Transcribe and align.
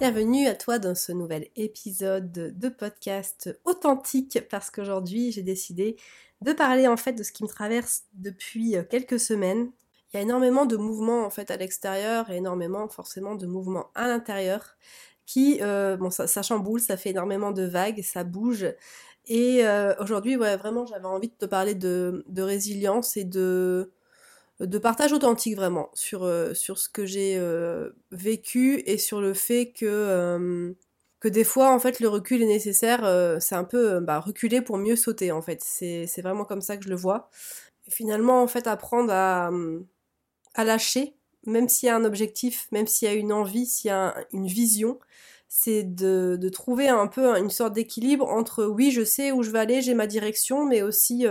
Bienvenue 0.00 0.46
à 0.46 0.54
toi 0.54 0.78
dans 0.78 0.94
ce 0.94 1.10
nouvel 1.10 1.48
épisode 1.56 2.30
de 2.30 2.68
podcast 2.68 3.58
authentique 3.64 4.38
parce 4.48 4.70
qu'aujourd'hui 4.70 5.32
j'ai 5.32 5.42
décidé 5.42 5.96
de 6.40 6.52
parler 6.52 6.86
en 6.86 6.96
fait 6.96 7.14
de 7.14 7.24
ce 7.24 7.32
qui 7.32 7.42
me 7.42 7.48
traverse 7.48 8.04
depuis 8.12 8.76
quelques 8.90 9.18
semaines. 9.18 9.72
Il 10.12 10.16
y 10.16 10.20
a 10.20 10.22
énormément 10.22 10.66
de 10.66 10.76
mouvements 10.76 11.24
en 11.24 11.30
fait 11.30 11.50
à 11.50 11.56
l'extérieur 11.56 12.30
et 12.30 12.36
énormément 12.36 12.88
forcément 12.88 13.34
de 13.34 13.46
mouvements 13.46 13.90
à 13.96 14.06
l'intérieur 14.06 14.76
qui, 15.26 15.58
euh, 15.62 15.96
bon 15.96 16.10
ça, 16.10 16.42
chamboule, 16.42 16.78
ça 16.78 16.96
fait 16.96 17.10
énormément 17.10 17.50
de 17.50 17.64
vagues, 17.64 18.00
ça 18.04 18.22
bouge. 18.22 18.66
Et 19.26 19.66
euh, 19.66 19.96
aujourd'hui, 19.98 20.36
ouais, 20.36 20.56
vraiment 20.56 20.86
j'avais 20.86 21.06
envie 21.06 21.28
de 21.28 21.34
te 21.34 21.44
parler 21.44 21.74
de 21.74 22.22
résilience 22.38 23.16
et 23.16 23.24
de 23.24 23.90
de 24.60 24.78
partage 24.78 25.12
authentique 25.12 25.56
vraiment 25.56 25.90
sur, 25.94 26.24
euh, 26.24 26.52
sur 26.54 26.78
ce 26.78 26.88
que 26.88 27.06
j'ai 27.06 27.36
euh, 27.36 27.90
vécu 28.10 28.82
et 28.86 28.98
sur 28.98 29.20
le 29.20 29.32
fait 29.34 29.70
que, 29.72 29.86
euh, 29.86 30.72
que 31.20 31.28
des 31.28 31.44
fois 31.44 31.70
en 31.72 31.78
fait 31.78 32.00
le 32.00 32.08
recul 32.08 32.42
est 32.42 32.46
nécessaire, 32.46 33.00
c'est 33.40 33.54
un 33.54 33.64
peu 33.64 34.00
bah, 34.00 34.20
reculer 34.20 34.60
pour 34.60 34.78
mieux 34.78 34.96
sauter 34.96 35.32
en 35.32 35.42
fait. 35.42 35.62
C'est 35.62 36.22
vraiment 36.22 36.44
comme 36.44 36.60
ça 36.60 36.76
que 36.76 36.84
je 36.84 36.88
le 36.88 36.96
vois. 36.96 37.30
Et 37.86 37.90
finalement 37.90 38.42
en 38.42 38.46
fait 38.46 38.66
apprendre 38.66 39.12
à, 39.12 39.50
à 40.54 40.64
lâcher, 40.64 41.14
même 41.46 41.68
s'il 41.68 41.88
y 41.88 41.90
a 41.90 41.96
un 41.96 42.04
objectif, 42.04 42.68
même 42.72 42.86
s'il 42.86 43.08
y 43.08 43.10
a 43.10 43.14
une 43.14 43.32
envie, 43.32 43.66
s'il 43.66 43.88
y 43.88 43.92
a 43.92 44.14
une 44.32 44.46
vision, 44.46 44.98
c'est 45.48 45.82
de, 45.82 46.36
de, 46.40 46.48
trouver 46.50 46.88
un 46.88 47.06
peu 47.06 47.26
une 47.36 47.50
sorte 47.50 47.72
d'équilibre 47.72 48.28
entre 48.28 48.64
oui 48.66 48.90
je 48.90 49.02
sais 49.02 49.32
où 49.32 49.42
je 49.42 49.50
vais 49.50 49.58
aller, 49.58 49.82
j'ai 49.82 49.94
ma 49.94 50.06
direction, 50.06 50.66
mais 50.66 50.82
aussi 50.82 51.26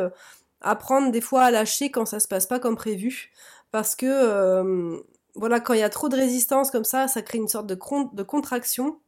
apprendre 0.61 1.11
des 1.11 1.21
fois 1.21 1.43
à 1.43 1.51
lâcher 1.51 1.91
quand 1.91 2.05
ça 2.05 2.19
se 2.19 2.27
passe 2.27 2.47
pas 2.47 2.59
comme 2.59 2.75
prévu. 2.75 3.31
Parce 3.71 3.95
que, 3.95 4.05
euh, 4.07 4.97
voilà, 5.35 5.59
quand 5.59 5.73
il 5.73 5.79
y 5.79 5.83
a 5.83 5.89
trop 5.89 6.09
de 6.09 6.15
résistance 6.15 6.71
comme 6.71 6.83
ça, 6.83 7.07
ça 7.07 7.21
crée 7.21 7.37
une 7.37 7.47
sorte 7.47 7.67
de, 7.67 7.77
de 8.13 8.23
contraction. 8.23 8.99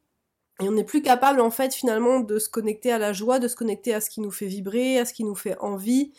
Et 0.61 0.67
on 0.67 0.73
n'est 0.73 0.83
plus 0.83 1.02
capable, 1.02 1.39
en 1.39 1.52
fait, 1.52 1.73
finalement, 1.73 2.20
de 2.20 2.38
se 2.38 2.50
connecter 2.50 2.92
à 2.92 2.97
la 2.97 3.14
joie, 3.14 3.39
de 3.39 3.47
se 3.47 3.55
connecter 3.55 3.94
à 3.94 4.02
ce 4.02 4.09
qui 4.09 4.20
nous 4.22 4.31
fait 4.31 4.47
vibrer, 4.47 5.00
à 5.00 5.05
ce 5.05 5.14
qui 5.14 5.23
nous 5.23 5.36
fait 5.36 5.58
envie. 5.59 6.11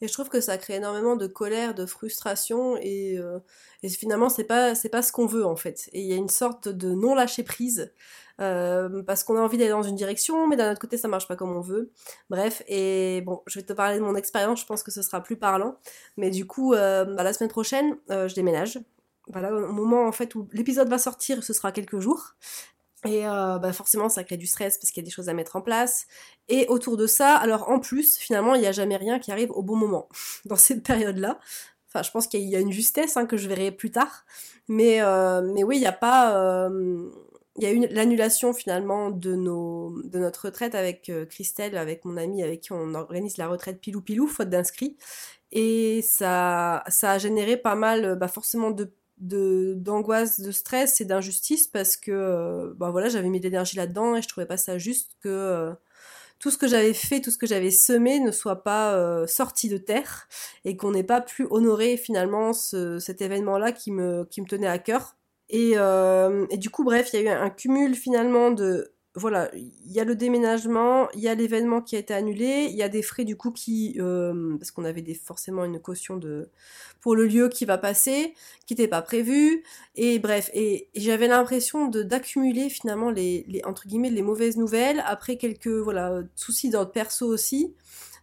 Et 0.00 0.08
je 0.08 0.12
trouve 0.12 0.28
que 0.28 0.40
ça 0.40 0.58
crée 0.58 0.74
énormément 0.74 1.16
de 1.16 1.26
colère, 1.26 1.74
de 1.74 1.86
frustration, 1.86 2.76
et, 2.80 3.16
euh, 3.18 3.38
et 3.82 3.88
finalement, 3.88 4.28
c'est 4.28 4.44
pas, 4.44 4.74
pas 4.90 5.02
ce 5.02 5.12
qu'on 5.12 5.26
veut, 5.26 5.46
en 5.46 5.56
fait. 5.56 5.88
Et 5.92 6.00
il 6.00 6.06
y 6.06 6.12
a 6.12 6.16
une 6.16 6.28
sorte 6.28 6.68
de 6.68 6.92
non 6.92 7.14
lâcher 7.14 7.42
prise 7.42 7.92
euh, 8.40 9.02
parce 9.04 9.22
qu'on 9.22 9.36
a 9.36 9.40
envie 9.40 9.58
d'aller 9.58 9.70
dans 9.70 9.82
une 9.82 9.94
direction, 9.94 10.46
mais 10.48 10.56
d'un 10.56 10.72
autre 10.72 10.80
côté 10.80 10.96
ça 10.96 11.06
marche 11.06 11.28
pas 11.28 11.36
comme 11.36 11.54
on 11.56 11.60
veut. 11.60 11.92
Bref, 12.30 12.62
et 12.66 13.22
bon, 13.24 13.42
je 13.46 13.60
vais 13.60 13.64
te 13.64 13.72
parler 13.72 13.98
de 13.98 14.02
mon 14.02 14.16
expérience, 14.16 14.60
je 14.60 14.66
pense 14.66 14.82
que 14.82 14.90
ce 14.90 15.02
sera 15.02 15.22
plus 15.22 15.36
parlant. 15.36 15.76
Mais 16.16 16.30
du 16.30 16.46
coup, 16.46 16.74
euh, 16.74 17.04
bah, 17.04 17.22
la 17.22 17.32
semaine 17.32 17.50
prochaine, 17.50 17.96
je 18.08 18.34
déménage. 18.34 18.80
Voilà, 19.28 19.54
au 19.54 19.72
moment 19.72 20.06
en 20.06 20.12
fait 20.12 20.34
où 20.34 20.48
l'épisode 20.52 20.88
va 20.88 20.98
sortir, 20.98 21.42
ce 21.42 21.54
sera 21.54 21.72
quelques 21.72 21.98
jours. 21.98 22.34
Et 23.04 23.26
euh, 23.26 23.58
bah 23.58 23.72
forcément, 23.72 24.08
ça 24.08 24.24
crée 24.24 24.36
du 24.36 24.46
stress 24.46 24.78
parce 24.78 24.90
qu'il 24.90 25.02
y 25.02 25.04
a 25.04 25.08
des 25.08 25.10
choses 25.10 25.28
à 25.28 25.34
mettre 25.34 25.56
en 25.56 25.60
place. 25.60 26.06
Et 26.48 26.66
autour 26.68 26.96
de 26.96 27.06
ça, 27.06 27.36
alors 27.36 27.68
en 27.70 27.78
plus, 27.78 28.16
finalement, 28.16 28.54
il 28.54 28.60
n'y 28.60 28.66
a 28.66 28.72
jamais 28.72 28.96
rien 28.96 29.18
qui 29.18 29.32
arrive 29.32 29.50
au 29.50 29.62
bon 29.62 29.76
moment 29.76 30.08
dans 30.44 30.56
cette 30.56 30.82
période-là. 30.82 31.38
Enfin, 31.88 32.02
je 32.02 32.10
pense 32.10 32.26
qu'il 32.26 32.40
y 32.40 32.56
a 32.56 32.60
une 32.60 32.72
justesse 32.72 33.16
hein, 33.16 33.26
que 33.26 33.36
je 33.36 33.48
verrai 33.48 33.70
plus 33.70 33.90
tard. 33.90 34.24
Mais, 34.68 35.00
euh, 35.02 35.42
mais 35.54 35.62
oui, 35.64 35.76
il 35.76 35.80
n'y 35.80 35.86
a 35.86 35.92
pas... 35.92 36.36
Euh, 36.36 37.10
il 37.56 37.62
y 37.62 37.66
a 37.66 37.72
eu 37.72 37.86
l'annulation 37.90 38.52
finalement 38.52 39.10
de, 39.10 39.36
nos, 39.36 40.02
de 40.02 40.18
notre 40.18 40.46
retraite 40.46 40.74
avec 40.74 41.08
euh, 41.08 41.24
Christelle, 41.24 41.76
avec 41.76 42.04
mon 42.04 42.16
amie 42.16 42.42
avec 42.42 42.62
qui 42.62 42.72
on 42.72 42.94
organise 42.94 43.36
la 43.36 43.46
retraite 43.46 43.80
pilou 43.80 44.00
pilou, 44.00 44.26
faute 44.26 44.50
d'inscrits. 44.50 44.96
Et 45.52 46.02
ça, 46.02 46.82
ça 46.88 47.12
a 47.12 47.18
généré 47.18 47.56
pas 47.56 47.76
mal, 47.76 48.16
bah 48.18 48.26
forcément 48.26 48.72
de 48.72 48.92
d'angoisse, 49.18 50.40
de, 50.40 50.50
stress 50.50 51.00
et 51.00 51.04
d'injustice 51.04 51.68
parce 51.68 51.96
que 51.96 52.10
euh, 52.10 52.74
bah 52.76 52.90
voilà, 52.90 53.08
j'avais 53.08 53.28
mis 53.28 53.38
de 53.38 53.44
l'énergie 53.44 53.76
là-dedans 53.76 54.16
et 54.16 54.22
je 54.22 54.28
trouvais 54.28 54.46
pas 54.46 54.56
ça 54.56 54.78
juste 54.78 55.12
que 55.22 55.28
euh, 55.28 55.72
tout 56.38 56.50
ce 56.50 56.58
que 56.58 56.66
j'avais 56.68 56.94
fait, 56.94 57.20
tout 57.20 57.30
ce 57.30 57.38
que 57.38 57.46
j'avais 57.46 57.70
semé 57.70 58.20
ne 58.20 58.32
soit 58.32 58.64
pas 58.64 59.26
sorti 59.26 59.68
de 59.68 59.78
terre 59.78 60.28
et 60.64 60.76
qu'on 60.76 60.90
n'ait 60.90 61.04
pas 61.04 61.20
pu 61.20 61.46
honorer 61.50 61.96
finalement 61.96 62.52
ce, 62.52 62.98
cet 62.98 63.22
événement-là 63.22 63.72
qui 63.72 63.92
me, 63.92 64.24
qui 64.24 64.42
me 64.42 64.46
tenait 64.46 64.66
à 64.66 64.78
cœur. 64.78 65.16
Euh, 65.52 66.46
et, 66.50 66.56
du 66.56 66.70
coup, 66.70 66.84
bref, 66.84 67.10
il 67.12 67.20
y 67.20 67.28
a 67.28 67.32
eu 67.32 67.36
un 67.36 67.50
cumul 67.50 67.94
finalement 67.94 68.50
de 68.50 68.93
voilà, 69.16 69.48
il 69.54 69.92
y 69.92 70.00
a 70.00 70.04
le 70.04 70.16
déménagement, 70.16 71.08
il 71.14 71.20
y 71.20 71.28
a 71.28 71.34
l'événement 71.36 71.80
qui 71.80 71.94
a 71.94 72.00
été 72.00 72.12
annulé, 72.12 72.66
il 72.68 72.74
y 72.74 72.82
a 72.82 72.88
des 72.88 73.02
frais 73.02 73.24
du 73.24 73.36
coup 73.36 73.52
qui, 73.52 73.96
euh, 74.00 74.56
parce 74.58 74.72
qu'on 74.72 74.84
avait 74.84 75.02
des, 75.02 75.14
forcément 75.14 75.64
une 75.64 75.78
caution 75.78 76.16
de 76.16 76.48
pour 77.00 77.14
le 77.14 77.26
lieu 77.26 77.48
qui 77.48 77.64
va 77.64 77.78
passer, 77.78 78.34
qui 78.66 78.74
n'était 78.74 78.88
pas 78.88 79.02
prévu, 79.02 79.62
et 79.94 80.18
bref, 80.18 80.50
et, 80.52 80.88
j'avais 80.96 81.28
l'impression 81.28 81.86
de 81.86 82.02
d'accumuler 82.02 82.68
finalement 82.68 83.10
les, 83.10 83.44
les 83.48 83.62
entre 83.64 83.86
guillemets 83.86 84.10
les 84.10 84.22
mauvaises 84.22 84.56
nouvelles 84.56 85.02
après 85.06 85.36
quelques 85.36 85.68
voilà 85.68 86.22
soucis 86.34 86.70
d'ordre 86.70 86.92
perso 86.92 87.26
aussi. 87.26 87.74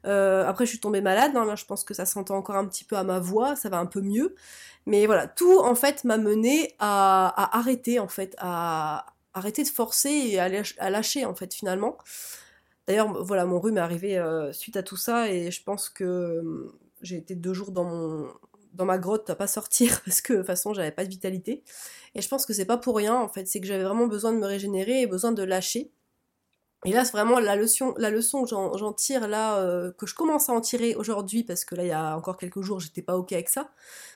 Euh, 0.06 0.48
après, 0.48 0.66
je 0.66 0.72
suis 0.72 0.80
tombée 0.80 1.02
malade, 1.02 1.36
hein, 1.36 1.56
je 1.56 1.66
pense 1.66 1.84
que 1.84 1.94
ça 1.94 2.06
s'entend 2.06 2.36
encore 2.36 2.56
un 2.56 2.66
petit 2.66 2.84
peu 2.84 2.98
à 2.98 3.04
ma 3.04 3.20
voix, 3.20 3.56
ça 3.56 3.70
va 3.70 3.78
un 3.78 3.86
peu 3.86 4.02
mieux. 4.02 4.36
Mais 4.86 5.06
voilà, 5.06 5.28
tout 5.28 5.60
en 5.60 5.76
fait 5.76 6.04
m'a 6.06 6.18
mené 6.18 6.76
à, 6.80 7.58
arrêter 7.58 8.00
en 8.00 8.08
fait, 8.08 8.36
à 8.40 9.06
arrêter 9.34 9.64
de 9.64 9.70
forcer 9.70 10.10
et 10.10 10.40
à, 10.40 10.90
lâcher 10.90 11.26
en 11.26 11.36
fait 11.36 11.54
finalement. 11.54 11.98
D'ailleurs, 12.88 13.24
voilà, 13.24 13.46
mon 13.46 13.60
rhume 13.60 13.78
est 13.78 13.82
arrivé 13.82 14.18
euh, 14.18 14.52
suite 14.54 14.76
à 14.78 14.84
tout 14.84 14.98
ça 14.98 15.32
et 15.32 15.52
je 15.52 15.64
pense 15.64 15.90
que 15.90 16.72
j'ai 17.02 17.18
été 17.18 17.36
deux 17.36 17.54
jours 17.54 17.72
dans 17.72 17.86
mon 17.86 18.28
dans 18.74 18.86
ma 18.86 18.98
grotte 18.98 19.30
à 19.30 19.36
pas 19.36 19.48
sortir 19.48 20.02
parce 20.06 20.22
que 20.22 20.34
de 20.34 20.38
toute 20.40 20.48
façon 20.48 20.74
j'avais 20.74 20.92
pas 20.92 21.06
de 21.06 21.10
vitalité. 21.10 21.64
Et 22.16 22.22
je 22.22 22.28
pense 22.28 22.46
que 22.46 22.54
c'est 22.54 22.66
pas 22.66 22.78
pour 22.78 22.96
rien 22.96 23.16
en 23.16 23.30
fait, 23.30 23.46
c'est 23.48 23.60
que 23.62 23.68
j'avais 23.68 23.84
vraiment 23.84 24.08
besoin 24.08 24.34
de 24.34 24.38
me 24.38 24.46
régénérer 24.46 25.02
et 25.02 25.08
besoin 25.08 25.32
de 25.32 25.44
lâcher. 25.44 25.92
Et 26.84 26.94
là, 26.94 27.06
c'est 27.06 27.12
vraiment 27.12 27.40
la 27.40 27.56
leçon, 27.56 27.94
la 27.98 28.10
leçon 28.10 28.44
que 28.44 28.50
j'en 28.50 28.94
tire 28.94 29.28
là, 29.28 29.60
euh, 29.60 29.92
que 29.92 30.08
je 30.08 30.16
commence 30.16 30.50
à 30.50 30.54
en 30.54 30.62
tirer 30.62 30.96
aujourd'hui, 30.96 31.44
parce 31.44 31.64
que 31.64 31.76
là, 31.76 31.84
il 31.84 31.90
y 31.90 31.92
a 31.92 32.18
encore 32.18 32.38
quelques 32.38 32.62
jours, 32.62 32.80
j'étais 32.80 33.04
pas 33.04 33.18
ok 33.18 33.34
avec 33.34 33.50
ça. 33.50 33.70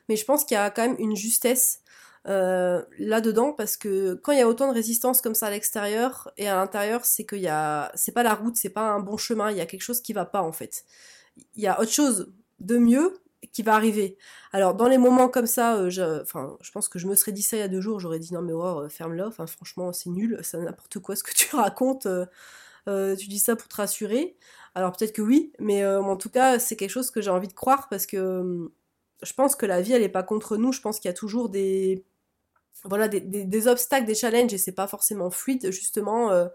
Mais 0.10 0.16
je 0.16 0.26
pense 0.26 0.46
qu'il 0.46 0.56
y 0.56 0.58
a 0.58 0.72
quand 0.72 0.82
même 0.82 0.96
une 0.98 1.16
justesse 1.16 1.82
euh, 2.28 2.82
là-dedans, 2.98 3.54
parce 3.54 3.78
que 3.78 4.16
quand 4.16 4.32
il 4.32 4.40
y 4.40 4.42
a 4.42 4.48
autant 4.48 4.68
de 4.68 4.74
résistance 4.74 5.22
comme 5.22 5.36
ça 5.36 5.48
à 5.48 5.50
l'extérieur 5.52 6.32
et 6.38 6.48
à 6.48 6.56
l'intérieur, 6.56 7.06
c'est 7.06 7.26
qu'il 7.26 7.42
y 7.42 7.48
a, 7.48 7.92
c'est 7.96 8.14
pas 8.14 8.24
la 8.24 8.34
route, 8.34 8.56
c'est 8.56 8.70
pas 8.70 8.90
un 8.90 9.00
bon 9.00 9.18
chemin, 9.18 9.52
il 9.52 9.58
y 9.58 9.62
a 9.62 9.66
quelque 9.66 9.84
chose 9.84 10.02
qui 10.02 10.14
va 10.14 10.26
pas 10.26 10.42
en 10.42 10.52
fait. 10.52 10.86
Il 11.56 11.64
y 11.64 11.68
a 11.68 11.80
autre 11.80 11.92
chose 11.92 12.34
de 12.60 12.78
mieux 12.78 13.20
qui 13.52 13.62
va 13.62 13.76
arriver. 13.76 14.18
Alors 14.54 14.74
dans 14.76 14.88
les 14.88 14.98
moments 14.98 15.30
comme 15.30 15.46
ça, 15.46 15.76
euh, 15.78 15.90
je, 15.90 16.22
enfin, 16.22 16.58
je 16.62 16.72
pense 16.72 16.90
que 16.90 17.00
je 17.00 17.08
me 17.08 17.16
serais 17.16 17.32
dit 17.32 17.44
ça 17.44 17.58
il 17.58 17.60
y 17.60 17.64
a 17.64 17.68
deux 17.68 17.82
jours, 17.82 18.00
j'aurais 18.00 18.20
dit 18.20 18.34
non 18.34 18.42
mais 18.42 18.54
Aurore, 18.54 18.90
ferme-la, 18.90 19.28
enfin 19.28 19.46
franchement 19.48 19.94
c'est 19.94 20.10
nul, 20.10 20.40
c'est 20.44 20.58
n'importe 20.58 21.00
quoi 21.00 21.16
ce 21.16 21.24
que 21.24 21.34
tu 21.34 21.56
racontes, 21.56 22.08
euh, 22.88 23.16
tu 23.16 23.28
dis 23.28 23.40
ça 23.40 23.56
pour 23.56 23.68
te 23.68 23.76
rassurer. 23.76 24.36
Alors 24.76 24.92
peut-être 24.94 25.14
que 25.14 25.22
oui, 25.22 25.54
mais 25.60 25.86
en 25.86 26.18
tout 26.18 26.30
cas 26.30 26.60
c'est 26.60 26.76
quelque 26.76 26.90
chose 26.90 27.12
que 27.12 27.22
j'ai 27.22 27.30
envie 27.30 27.48
de 27.48 27.54
croire 27.54 27.88
parce 27.90 28.06
que 28.06 28.72
je 29.24 29.34
pense 29.34 29.56
que 29.56 29.66
la 29.66 29.82
vie, 29.82 29.94
elle 29.94 30.02
n'est 30.02 30.10
pas 30.10 30.24
contre 30.24 30.58
nous. 30.58 30.72
Je 30.72 30.82
pense 30.82 31.00
qu'il 31.00 31.10
y 31.10 31.14
a 31.14 31.16
toujours 31.16 31.50
des, 31.50 32.04
voilà, 32.84 33.08
des, 33.08 33.68
obstacles, 33.68 34.06
des 34.06 34.16
challenges, 34.16 34.54
et 34.54 34.58
c'est 34.58 34.72
pas 34.72 34.88
forcément 34.88 35.30
fluide, 35.30 35.72
justement, 35.72 36.32
euh, 36.32 36.48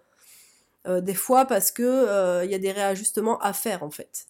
euh, 0.87 1.00
des 1.00 1.14
fois 1.14 1.44
parce 1.44 1.70
que 1.70 1.82
euh, 1.82 2.44
il 2.44 2.50
y 2.50 2.55
a 2.55 2.58
des 2.58 2.72
réajustements 2.72 3.38
à 3.40 3.52
faire, 3.52 3.82
en 3.82 3.90
fait. 3.90 4.26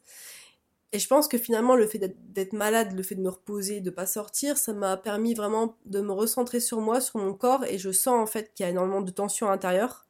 Et 0.92 0.98
je 0.98 1.06
pense 1.06 1.28
que 1.28 1.38
finalement, 1.38 1.76
le 1.76 1.86
fait 1.86 1.98
d'être 2.32 2.52
malade, 2.52 2.92
le 2.96 3.02
fait 3.02 3.14
de 3.14 3.20
me 3.20 3.28
reposer, 3.28 3.80
de 3.80 3.90
pas 3.90 4.06
sortir, 4.06 4.58
ça 4.58 4.72
m'a 4.72 4.96
permis 4.96 5.34
vraiment 5.34 5.76
de 5.86 6.00
me 6.00 6.12
recentrer 6.12 6.58
sur 6.58 6.80
moi, 6.80 7.00
sur 7.00 7.20
mon 7.20 7.34
corps, 7.34 7.64
et 7.64 7.78
je 7.78 7.92
sens 7.92 8.20
en 8.20 8.26
fait 8.26 8.52
qu'il 8.54 8.64
y 8.64 8.66
a 8.66 8.70
énormément 8.70 9.00
de 9.00 9.10
tension 9.10 9.50
intérieure. 9.50 10.06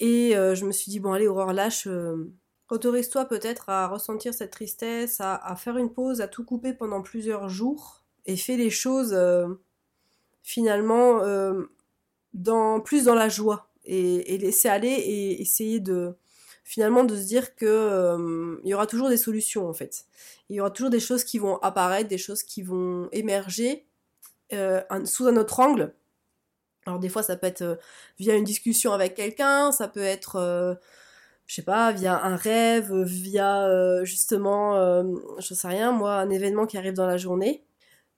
Et 0.00 0.32
je 0.32 0.64
me 0.64 0.72
suis 0.72 0.90
dit, 0.90 0.98
bon 0.98 1.12
allez, 1.12 1.28
Aurore, 1.28 1.52
lâche, 1.52 1.86
Autorise-toi 2.72 3.26
peut-être 3.26 3.68
à 3.68 3.86
ressentir 3.86 4.32
cette 4.32 4.50
tristesse, 4.50 5.20
à, 5.20 5.54
faire 5.56 5.76
une 5.76 5.92
pause, 5.92 6.22
à 6.22 6.26
tout 6.26 6.42
couper 6.42 6.72
pendant 6.72 7.02
plusieurs 7.02 7.50
jours 7.50 8.02
et 8.24 8.34
fais 8.34 8.56
les 8.56 8.70
choses 8.70 9.14
finalement 10.42 11.22
euh, 11.22 11.64
dans, 12.34 12.80
plus 12.80 13.04
dans 13.04 13.14
la 13.14 13.28
joie 13.28 13.70
et, 13.84 14.38
laisser 14.38 14.68
aller 14.68 14.88
et 14.88 15.40
essayer 15.40 15.80
de 15.80 16.14
finalement 16.64 17.04
de 17.04 17.16
se 17.16 17.22
dire 17.22 17.56
que 17.56 17.66
euh, 17.66 18.56
il 18.64 18.70
y 18.70 18.74
aura 18.74 18.86
toujours 18.86 19.08
des 19.08 19.16
solutions 19.16 19.68
en 19.68 19.72
fait. 19.72 20.04
Il 20.48 20.56
y 20.56 20.60
aura 20.60 20.70
toujours 20.70 20.90
des 20.90 21.00
choses 21.00 21.24
qui 21.24 21.38
vont 21.38 21.56
apparaître, 21.58 22.08
des 22.08 22.18
choses 22.18 22.42
qui 22.42 22.62
vont 22.62 23.08
émerger 23.12 23.86
sous 25.06 25.26
un 25.26 25.36
autre 25.38 25.60
angle 25.60 25.94
Alors 26.84 26.98
des 26.98 27.08
fois 27.08 27.22
ça 27.22 27.36
peut 27.36 27.46
être 27.46 27.78
via 28.18 28.34
une 28.34 28.44
discussion 28.44 28.92
avec 28.92 29.14
quelqu'un, 29.14 29.72
ça 29.72 29.88
peut 29.88 30.02
être 30.02 30.78
je 31.46 31.54
sais 31.54 31.62
pas, 31.62 31.90
via 31.92 32.22
un 32.22 32.36
rêve, 32.36 32.92
via 33.02 34.04
justement, 34.04 35.02
je 35.38 35.54
sais 35.54 35.68
rien, 35.68 35.92
moi, 35.92 36.16
un 36.16 36.30
événement 36.30 36.66
qui 36.66 36.76
arrive 36.76 36.92
dans 36.92 37.06
la 37.06 37.16
journée 37.16 37.64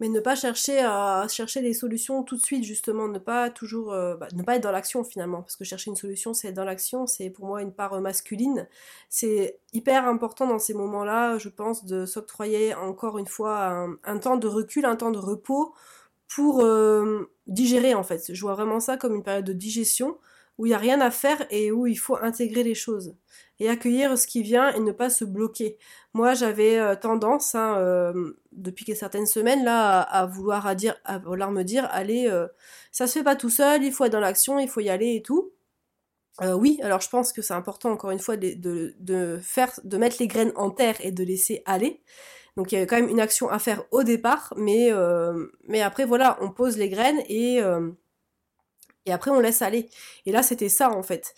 mais 0.00 0.08
ne 0.08 0.20
pas 0.20 0.34
chercher 0.34 0.80
à 0.80 1.26
chercher 1.28 1.62
des 1.62 1.72
solutions 1.72 2.22
tout 2.24 2.36
de 2.36 2.42
suite 2.42 2.64
justement 2.64 3.08
ne 3.08 3.18
pas 3.18 3.50
toujours 3.50 3.92
euh, 3.92 4.16
bah, 4.16 4.28
ne 4.34 4.42
pas 4.42 4.56
être 4.56 4.62
dans 4.62 4.72
l'action 4.72 5.04
finalement. 5.04 5.42
Parce 5.42 5.56
que 5.56 5.64
chercher 5.64 5.90
une 5.90 5.96
solution 5.96 6.34
c'est 6.34 6.48
être 6.48 6.54
dans 6.54 6.64
l'action 6.64 7.06
c'est 7.06 7.30
pour 7.30 7.46
moi 7.46 7.62
une 7.62 7.72
part 7.72 7.94
euh, 7.94 8.00
masculine. 8.00 8.68
C'est 9.08 9.60
hyper 9.72 10.06
important 10.06 10.46
dans 10.46 10.58
ces 10.58 10.74
moments 10.74 11.04
là 11.04 11.38
je 11.38 11.48
pense 11.48 11.84
de 11.84 12.06
s'octroyer 12.06 12.74
encore 12.74 13.18
une 13.18 13.26
fois 13.26 13.96
un, 14.04 14.18
temps 14.18 14.36
de 14.36 14.48
recul 14.48 14.84
un 14.84 14.96
temps 14.96 15.12
de 15.12 15.18
repos 15.18 15.74
pour 16.28 16.60
euh, 16.62 17.30
digérer 17.46 17.94
en 17.94 18.02
fait. 18.02 18.34
Je 18.34 18.40
vois 18.40 18.54
vraiment 18.54 18.80
ça 18.80 18.96
comme 18.96 19.14
une 19.14 19.22
période 19.22 19.44
de 19.44 19.52
digestion 19.52 20.18
où 20.58 20.66
il 20.66 20.70
n'y 20.70 20.74
a 20.74 20.78
rien 20.78 21.00
à 21.00 21.10
faire 21.10 21.46
et 21.50 21.72
où 21.72 21.86
il 21.86 21.96
faut 21.96 22.16
intégrer 22.16 22.62
les 22.62 22.74
choses 22.74 23.14
et 23.60 23.68
accueillir 23.68 24.18
ce 24.18 24.26
qui 24.26 24.42
vient 24.42 24.72
et 24.74 24.80
ne 24.80 24.92
pas 24.92 25.10
se 25.10 25.24
bloquer. 25.24 25.78
Moi, 26.12 26.34
j'avais 26.34 26.78
euh, 26.78 26.96
tendance, 26.96 27.54
hein, 27.54 27.76
euh, 27.78 28.32
depuis 28.52 28.84
certaines 28.94 29.26
semaines, 29.26 29.64
là, 29.64 30.00
à, 30.00 30.26
vouloir 30.26 30.66
à 30.66 30.74
dire, 30.74 30.96
à 31.04 31.18
vouloir 31.18 31.50
me 31.50 31.62
dire, 31.62 31.88
allez, 31.90 32.28
euh, 32.28 32.46
ça 32.92 33.06
se 33.06 33.18
fait 33.18 33.24
pas 33.24 33.36
tout 33.36 33.50
seul, 33.50 33.84
il 33.84 33.92
faut 33.92 34.04
être 34.04 34.12
dans 34.12 34.20
l'action, 34.20 34.58
il 34.58 34.68
faut 34.68 34.80
y 34.80 34.90
aller 34.90 35.16
et 35.16 35.22
tout. 35.22 35.52
oui, 36.42 36.80
alors 36.82 37.00
je 37.00 37.08
pense 37.08 37.32
que 37.32 37.42
c'est 37.42 37.54
important, 37.54 37.90
encore 37.92 38.10
une 38.10 38.18
fois, 38.18 38.36
de, 38.36 38.94
de, 38.98 39.38
faire, 39.42 39.72
de 39.84 39.96
mettre 39.98 40.16
les 40.20 40.26
graines 40.26 40.52
en 40.56 40.70
terre 40.70 40.96
et 41.00 41.12
de 41.12 41.22
laisser 41.24 41.62
aller. 41.64 42.02
Donc 42.56 42.72
il 42.72 42.78
y 42.78 42.82
a 42.82 42.86
quand 42.86 42.96
même 42.96 43.08
une 43.08 43.20
action 43.20 43.48
à 43.50 43.58
faire 43.58 43.84
au 43.92 44.02
départ, 44.04 44.52
mais, 44.56 44.90
mais 45.68 45.80
après, 45.82 46.04
voilà, 46.04 46.36
on 46.40 46.50
pose 46.50 46.76
les 46.76 46.88
graines 46.88 47.20
et, 47.28 47.60
et 49.06 49.12
après 49.12 49.30
on 49.30 49.40
laisse 49.40 49.62
aller. 49.62 49.88
Et 50.26 50.32
là, 50.32 50.42
c'était 50.42 50.68
ça, 50.68 50.90
en 50.90 51.02
fait. 51.04 51.34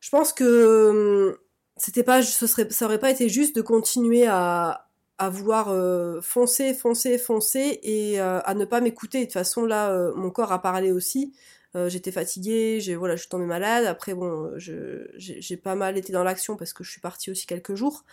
Je 0.00 0.10
pense 0.10 0.32
que 0.32 1.38
c'était 1.76 2.02
pas, 2.04 2.22
ce 2.22 2.46
serait, 2.46 2.70
ça 2.70 2.86
aurait 2.86 2.98
pas 2.98 3.10
été 3.10 3.28
juste 3.28 3.56
de 3.56 3.62
continuer 3.62 4.26
à, 4.26 4.88
à 5.18 5.28
vouloir 5.28 5.68
euh, 5.70 6.20
foncer, 6.20 6.74
foncer, 6.74 7.18
foncer 7.18 7.80
et 7.82 8.20
euh, 8.20 8.40
à 8.44 8.54
ne 8.54 8.64
pas 8.64 8.80
m'écouter. 8.80 9.20
De 9.20 9.24
toute 9.24 9.32
façon, 9.34 9.64
là, 9.64 9.90
euh, 9.90 10.12
mon 10.14 10.30
corps 10.30 10.52
a 10.52 10.60
parlé 10.62 10.92
aussi. 10.92 11.34
J'étais 11.88 12.12
fatiguée, 12.12 12.78
j'ai 12.80 12.94
voilà, 12.94 13.16
je 13.16 13.22
suis 13.22 13.28
tombée 13.28 13.46
malade. 13.46 13.84
Après, 13.86 14.14
bon, 14.14 14.52
j'ai 14.56 15.56
pas 15.56 15.74
mal 15.74 15.98
été 15.98 16.12
dans 16.12 16.22
l'action 16.22 16.56
parce 16.56 16.72
que 16.72 16.84
je 16.84 16.90
suis 16.92 17.00
partie 17.00 17.32
aussi 17.32 17.46
quelques 17.48 17.74
jours. 17.74 18.04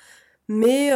Mais 0.47 0.89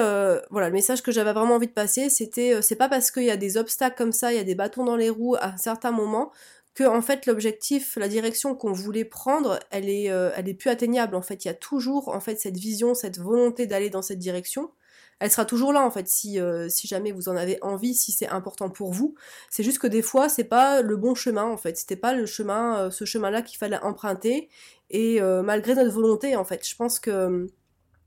voilà, 0.49 0.69
le 0.69 0.73
message 0.73 1.03
que 1.03 1.11
j'avais 1.11 1.31
vraiment 1.31 1.53
envie 1.57 1.67
de 1.67 1.73
passer, 1.73 2.09
c'était 2.09 2.63
c'est 2.63 2.75
pas 2.75 2.89
parce 2.89 3.11
qu'il 3.11 3.25
y 3.25 3.29
a 3.29 3.37
des 3.37 3.57
obstacles 3.57 3.95
comme 3.95 4.11
ça, 4.11 4.33
il 4.33 4.37
y 4.37 4.39
a 4.39 4.43
des 4.43 4.55
bâtons 4.55 4.83
dans 4.83 4.95
les 4.95 5.11
roues 5.11 5.35
à 5.35 5.49
un 5.49 5.57
certain 5.57 5.91
moment 5.91 6.31
que 6.75 6.83
en 6.83 7.01
fait 7.01 7.25
l'objectif, 7.25 7.95
la 7.95 8.09
direction 8.09 8.53
qu'on 8.53 8.73
voulait 8.73 9.05
prendre, 9.05 9.59
elle 9.71 9.89
est, 9.89 10.11
euh, 10.11 10.31
elle 10.35 10.49
est 10.49 10.53
plus 10.53 10.69
atteignable. 10.69 11.15
En 11.15 11.21
fait, 11.21 11.45
il 11.45 11.47
y 11.47 11.51
a 11.51 11.53
toujours 11.53 12.09
en 12.09 12.19
fait 12.19 12.39
cette 12.39 12.57
vision, 12.57 12.93
cette 12.93 13.17
volonté 13.17 13.65
d'aller 13.65 13.89
dans 13.89 14.01
cette 14.01 14.19
direction. 14.19 14.71
Elle 15.19 15.31
sera 15.31 15.45
toujours 15.45 15.71
là 15.71 15.81
en 15.81 15.89
fait 15.89 16.09
si, 16.09 16.41
euh, 16.41 16.67
si 16.67 16.87
jamais 16.87 17.13
vous 17.13 17.29
en 17.29 17.37
avez 17.37 17.57
envie, 17.61 17.95
si 17.95 18.11
c'est 18.11 18.27
important 18.27 18.69
pour 18.69 18.91
vous. 18.91 19.15
C'est 19.49 19.63
juste 19.63 19.79
que 19.79 19.87
des 19.87 20.01
fois 20.01 20.27
c'est 20.27 20.43
pas 20.43 20.81
le 20.81 20.97
bon 20.97 21.15
chemin 21.15 21.45
en 21.45 21.55
fait. 21.55 21.77
C'était 21.77 21.95
pas 21.95 22.13
le 22.13 22.25
chemin, 22.25 22.77
euh, 22.79 22.91
ce 22.91 23.05
chemin-là 23.05 23.41
qu'il 23.41 23.57
fallait 23.57 23.79
emprunter. 23.81 24.49
Et 24.89 25.19
malgré 25.43 25.73
notre 25.73 25.91
volonté 25.91 26.35
en 26.35 26.43
fait, 26.43 26.67
je 26.67 26.75
pense 26.75 26.99
que 26.99 27.47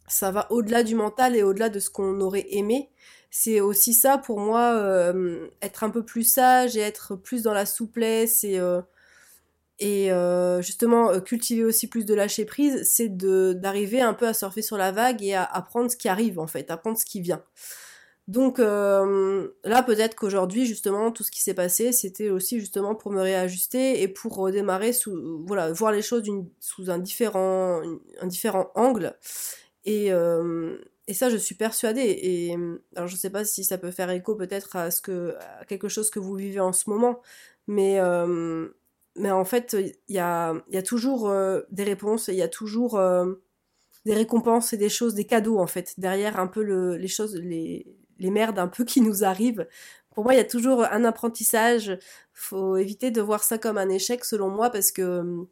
ça 0.06 0.30
va 0.30 0.46
au-delà 0.52 0.82
du 0.84 0.94
mental 0.94 1.34
et 1.34 1.42
au-delà 1.42 1.70
de 1.70 1.80
ce 1.80 1.90
qu'on 1.90 2.20
aurait 2.20 2.46
aimé 2.50 2.90
c'est 3.30 3.60
aussi 3.60 3.94
ça 3.94 4.18
pour 4.18 4.40
moi, 4.40 4.74
euh, 4.74 5.48
être 5.62 5.84
un 5.84 5.90
peu 5.90 6.02
plus 6.04 6.24
sage 6.24 6.76
et 6.76 6.80
être 6.80 7.14
plus 7.14 7.42
dans 7.42 7.52
la 7.52 7.66
souplesse 7.66 8.42
et, 8.42 8.58
euh, 8.58 8.80
et 9.78 10.10
euh, 10.10 10.62
justement 10.62 11.20
cultiver 11.20 11.64
aussi 11.64 11.88
plus 11.88 12.04
de 12.04 12.14
lâcher 12.14 12.44
prise, 12.44 12.82
c'est 12.84 13.08
d'arriver 13.08 14.00
un 14.00 14.14
peu 14.14 14.26
à 14.26 14.34
surfer 14.34 14.62
sur 14.62 14.78
la 14.78 14.92
vague 14.92 15.22
et 15.22 15.34
à, 15.34 15.44
apprendre 15.44 15.90
ce 15.90 15.96
qui 15.96 16.08
arrive 16.08 16.38
en 16.38 16.46
fait, 16.46 16.70
à 16.70 16.80
ce 16.96 17.04
qui 17.04 17.20
vient. 17.20 17.42
Donc 18.28 18.58
là 18.58 19.82
peut-être 19.86 20.14
qu'aujourd'hui 20.14 20.66
justement 20.66 21.10
tout 21.12 21.22
ce 21.22 21.30
qui 21.30 21.40
s'est 21.40 21.54
passé 21.54 21.92
c'était 21.92 22.28
aussi 22.28 22.60
justement 22.60 22.94
pour 22.94 23.10
me 23.10 23.22
réajuster 23.22 24.02
et 24.02 24.08
pour 24.08 24.36
redémarrer 24.36 24.92
sous 24.92 25.42
voilà 25.46 25.72
voir 25.72 25.92
les 25.92 26.02
choses 26.02 26.24
sous 26.60 26.90
un 26.90 26.98
différent 26.98 27.80
un 28.20 28.26
différent 28.26 28.70
angle 28.74 29.16
et 29.86 30.12
et 31.08 31.14
ça, 31.14 31.30
je 31.30 31.36
suis 31.38 31.54
persuadée. 31.54 32.18
Et 32.22 32.56
alors, 32.94 33.08
je 33.08 33.16
sais 33.16 33.30
pas 33.30 33.44
si 33.44 33.64
ça 33.64 33.78
peut 33.78 33.90
faire 33.90 34.10
écho 34.10 34.36
peut-être 34.36 34.76
à 34.76 34.90
ce 34.90 35.00
que 35.00 35.36
à 35.60 35.64
quelque 35.64 35.88
chose 35.88 36.10
que 36.10 36.18
vous 36.20 36.34
vivez 36.34 36.60
en 36.60 36.72
ce 36.74 36.90
moment, 36.90 37.20
mais 37.66 37.98
euh, 38.00 38.68
mais 39.16 39.30
en 39.30 39.44
fait, 39.44 39.74
il 40.08 40.14
y 40.14 40.18
a, 40.18 40.54
y 40.70 40.76
a 40.76 40.82
toujours 40.82 41.28
euh, 41.28 41.62
des 41.70 41.84
réponses, 41.84 42.28
il 42.28 42.34
y 42.36 42.42
a 42.42 42.48
toujours 42.48 42.96
euh, 42.98 43.34
des 44.06 44.14
récompenses 44.14 44.72
et 44.74 44.76
des 44.76 44.90
choses, 44.90 45.14
des 45.14 45.24
cadeaux 45.26 45.58
en 45.58 45.66
fait 45.66 45.94
derrière 45.98 46.38
un 46.38 46.46
peu 46.46 46.62
le, 46.62 46.96
les 46.96 47.08
choses, 47.08 47.36
les 47.36 47.86
les 48.18 48.30
merdes 48.30 48.58
un 48.58 48.68
peu 48.68 48.84
qui 48.84 49.00
nous 49.00 49.24
arrivent. 49.24 49.66
Pour 50.14 50.24
moi, 50.24 50.34
il 50.34 50.38
y 50.38 50.40
a 50.40 50.44
toujours 50.44 50.84
un 50.84 51.04
apprentissage. 51.04 51.98
Faut 52.34 52.76
éviter 52.76 53.10
de 53.10 53.20
voir 53.22 53.44
ça 53.44 53.58
comme 53.58 53.78
un 53.78 53.88
échec, 53.88 54.24
selon 54.24 54.50
moi, 54.50 54.70
parce 54.70 54.92
que 54.92 55.46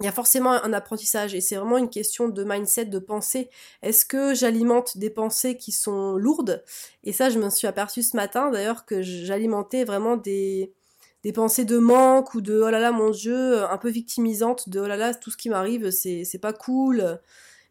il 0.00 0.04
y 0.04 0.08
a 0.08 0.12
forcément 0.12 0.52
un 0.52 0.72
apprentissage 0.74 1.34
et 1.34 1.40
c'est 1.40 1.56
vraiment 1.56 1.78
une 1.78 1.88
question 1.88 2.28
de 2.28 2.44
mindset, 2.44 2.86
de 2.86 2.98
pensée. 2.98 3.48
Est-ce 3.82 4.04
que 4.04 4.34
j'alimente 4.34 4.98
des 4.98 5.08
pensées 5.08 5.56
qui 5.56 5.72
sont 5.72 6.16
lourdes? 6.16 6.62
Et 7.02 7.12
ça, 7.12 7.30
je 7.30 7.38
me 7.38 7.48
suis 7.48 7.66
aperçu 7.66 8.02
ce 8.02 8.14
matin 8.16 8.50
d'ailleurs 8.50 8.84
que 8.84 9.00
j'alimentais 9.00 9.84
vraiment 9.84 10.16
des, 10.18 10.74
des 11.22 11.32
pensées 11.32 11.64
de 11.64 11.78
manque 11.78 12.34
ou 12.34 12.42
de 12.42 12.60
oh 12.60 12.70
là 12.70 12.78
là 12.78 12.92
mon 12.92 13.10
dieu, 13.10 13.64
un 13.64 13.78
peu 13.78 13.88
victimisantes 13.88 14.68
de 14.68 14.80
oh 14.80 14.86
là 14.86 14.96
là 14.96 15.14
tout 15.14 15.30
ce 15.30 15.36
qui 15.38 15.48
m'arrive 15.48 15.90
c'est, 15.90 16.24
c'est 16.24 16.38
pas 16.38 16.52
cool. 16.52 17.18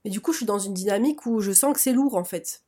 Mais 0.04 0.12
du 0.12 0.20
coup, 0.22 0.32
je 0.32 0.38
suis 0.38 0.46
dans 0.46 0.60
une 0.60 0.74
dynamique 0.74 1.26
où 1.26 1.42
je 1.42 1.52
sens 1.52 1.74
que 1.74 1.80
c'est 1.80 1.94
lourd 1.94 2.16
en 2.16 2.24
fait. 2.24 2.62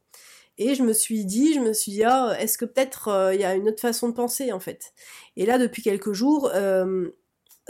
Et 0.59 0.75
je 0.75 0.83
me 0.83 0.93
suis 0.93 1.25
dit, 1.25 1.53
je 1.53 1.59
me 1.59 1.73
suis 1.73 1.91
dit, 1.91 2.03
ah, 2.03 2.35
est-ce 2.39 2.57
que 2.57 2.65
peut-être 2.65 3.09
euh, 3.09 3.33
il 3.35 3.41
y 3.41 3.43
a 3.43 3.55
une 3.55 3.69
autre 3.69 3.79
façon 3.81 4.09
de 4.09 4.13
penser 4.13 4.51
en 4.51 4.59
fait? 4.59 4.93
Et 5.35 5.45
là, 5.45 5.57
depuis 5.59 5.83
quelques 5.83 6.13
jours, 6.13 6.49
euh, 6.53 7.09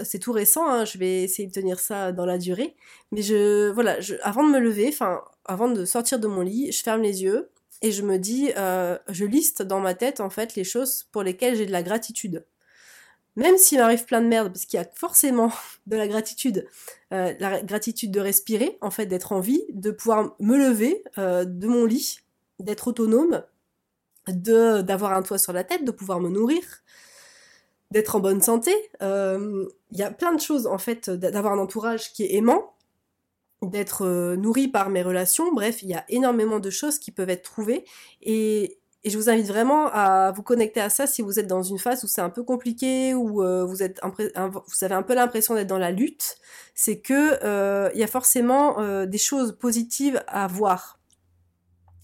c'est 0.04 0.20
tout 0.20 0.32
récent, 0.32 0.68
hein, 0.68 0.86
je 0.86 0.98
vais 0.98 1.24
essayer 1.24 1.48
de 1.48 1.54
tenir 1.54 1.80
ça 1.80 2.12
dans 2.12 2.26
la 2.26 2.38
durée. 2.38 2.76
Mais 3.12 3.22
je, 3.22 3.70
voilà, 3.72 3.98
avant 4.22 4.44
de 4.44 4.52
me 4.52 4.60
lever, 4.60 4.94
avant 5.46 5.70
de 5.70 5.86
sortir 5.86 6.20
de 6.20 6.28
mon 6.28 6.42
lit, 6.42 6.72
je 6.72 6.84
ferme 6.84 7.02
les 7.02 7.24
yeux 7.24 7.50
et 7.82 7.92
je 7.92 8.02
me 8.02 8.18
dis, 8.18 8.52
euh, 8.58 8.98
je 9.10 9.26
liste 9.26 9.62
dans 9.62 9.80
ma 9.80 9.94
tête 9.94 10.20
en 10.20 10.30
fait 10.30 10.56
les 10.56 10.64
choses 10.64 11.04
pour 11.12 11.24
lesquelles 11.24 11.56
j'ai 11.56 11.66
de 11.66 11.72
la 11.72 11.84
gratitude. 11.84 12.46
Même 13.36 13.58
s'il 13.58 13.78
m'arrive 13.78 14.06
plein 14.06 14.22
de 14.22 14.28
merde, 14.28 14.52
parce 14.52 14.66
qu'il 14.66 14.80
y 14.80 14.82
a 14.82 14.90
forcément 14.96 15.52
de 15.88 15.96
la 15.96 16.08
gratitude, 16.08 16.68
euh, 17.14 17.34
la 17.40 17.62
gratitude 17.62 18.12
de 18.12 18.20
respirer, 18.20 18.78
en 18.82 18.90
fait, 18.90 19.06
d'être 19.06 19.32
en 19.32 19.40
vie, 19.40 19.64
de 19.70 19.92
pouvoir 19.92 20.36
me 20.40 20.58
lever 20.58 21.04
euh, 21.20 21.46
de 21.46 21.68
mon 21.68 21.86
lit, 21.86 22.20
d'être 22.60 22.88
autonome, 22.88 23.44
de 24.28 24.82
d'avoir 24.82 25.14
un 25.14 25.22
toit 25.22 25.38
sur 25.38 25.54
la 25.54 25.64
tête, 25.64 25.86
de 25.86 25.92
pouvoir 25.92 26.20
me 26.20 26.30
nourrir, 26.30 26.64
d'être 27.92 28.16
en 28.16 28.20
bonne 28.20 28.42
santé. 28.42 28.74
Il 29.92 29.98
y 29.98 30.04
a 30.04 30.12
plein 30.12 30.34
de 30.34 30.42
choses 30.42 30.68
en 30.68 30.78
fait, 30.78 31.10
d'avoir 31.10 31.54
un 31.54 31.60
entourage 31.60 32.12
qui 32.14 32.24
est 32.24 32.36
aimant, 32.36 32.74
d'être 33.62 34.06
euh, 34.06 34.36
nourri 34.36 34.68
par 34.68 34.90
mes 34.90 35.02
relations. 35.02 35.54
Bref, 35.54 35.82
il 35.82 35.90
y 35.90 35.94
a 35.94 36.06
énormément 36.10 36.60
de 36.60 36.70
choses 36.70 37.00
qui 37.00 37.12
peuvent 37.12 37.30
être 37.30 37.44
trouvées 37.44 37.86
et, 38.22 38.80
je 39.06 39.16
vous 39.18 39.30
invite 39.30 39.48
vraiment 39.48 39.88
à 39.94 40.34
vous 40.34 40.44
connecter 40.44 40.82
à 40.82 40.90
ça 40.90 41.08
si 41.08 41.22
vous 41.22 41.40
êtes 41.40 41.48
dans 41.48 41.64
une 41.64 41.78
phase 41.78 42.04
où 42.04 42.08
c'est 42.08 42.20
un 42.20 42.30
peu 42.30 42.44
compliqué, 42.44 43.14
où 43.14 43.42
euh, 43.42 43.64
vous 43.64 43.82
avez 43.82 43.94
un 44.96 45.04
peu 45.04 45.14
l'impression 45.14 45.56
d'être 45.56 45.68
dans 45.68 45.78
la 45.78 45.92
lutte. 45.92 46.36
C'est 46.76 47.00
que 47.00 47.94
il 47.94 48.00
y 48.00 48.04
a 48.04 48.08
forcément 48.08 49.06
des 49.06 49.18
choses 49.18 49.58
positives 49.58 50.22
à 50.28 50.48
voir. 50.48 51.00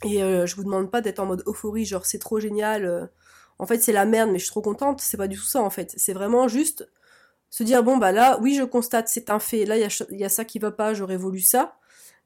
Et 0.06 0.20
je 0.20 0.56
vous 0.56 0.64
demande 0.64 0.92
pas 0.92 1.02
d'être 1.02 1.20
en 1.20 1.26
mode 1.26 1.44
euphorie, 1.46 1.84
genre 1.84 2.06
c'est 2.06 2.20
trop 2.20 2.40
génial 2.40 3.10
en 3.60 3.66
fait 3.66 3.80
c'est 3.84 3.92
la 3.92 4.06
merde 4.06 4.30
mais 4.32 4.40
je 4.40 4.46
suis 4.46 4.52
trop 4.52 4.62
contente, 4.62 5.02
c'est 5.02 5.18
pas 5.18 5.28
du 5.28 5.36
tout 5.36 5.44
ça 5.44 5.62
en 5.62 5.70
fait. 5.70 5.94
C'est 5.98 6.14
vraiment 6.14 6.48
juste 6.48 6.88
se 7.54 7.62
dire 7.62 7.84
bon 7.84 7.98
bah 7.98 8.12
là 8.12 8.40
oui 8.42 8.56
je 8.56 8.64
constate 8.64 9.08
c'est 9.10 9.30
un 9.30 9.38
fait, 9.38 9.66
là 9.66 9.78
il 9.78 10.18
y 10.18 10.26
a, 10.26 10.30
ça 10.30 10.44
qui 10.44 10.58
va 10.58 10.72
pas, 10.72 10.96
j'aurais 10.96 11.18
voulu 11.18 11.40
ça. 11.40 11.78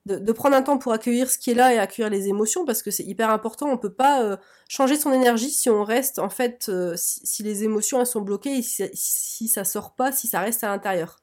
De, 0.05 0.31
prendre 0.31 0.55
un 0.55 0.62
temps 0.62 0.77
pour 0.77 0.93
accueillir 0.93 1.29
ce 1.29 1.38
qui 1.38 1.51
est 1.51 1.53
là 1.53 1.74
et 1.74 1.79
accueillir 1.79 2.10
les 2.10 2.29
émotions 2.29 2.63
parce 2.63 2.81
que 2.81 2.91
c'est 2.91 3.03
hyper 3.03 3.29
important, 3.29 3.67
on 3.67 3.77
peut 3.77 3.91
pas 3.91 4.24
euh, 4.24 4.38
changer 4.69 4.96
son 4.96 5.12
énergie 5.12 5.50
si 5.50 5.69
on 5.69 5.84
reste 5.84 6.19
en 6.19 6.29
fait 6.29 6.67
euh, 6.69 6.93
si, 6.96 7.43
les 7.43 7.65
émotions 7.65 8.00
elles 8.00 8.07
sont 8.07 8.22
bloquées 8.22 8.62
si, 8.62 9.50
ça 9.50 9.65
sort 9.65 9.96
pas, 9.96 10.13
si 10.13 10.29
ça 10.29 10.39
reste 10.39 10.63
à 10.63 10.69
l'intérieur. 10.69 11.19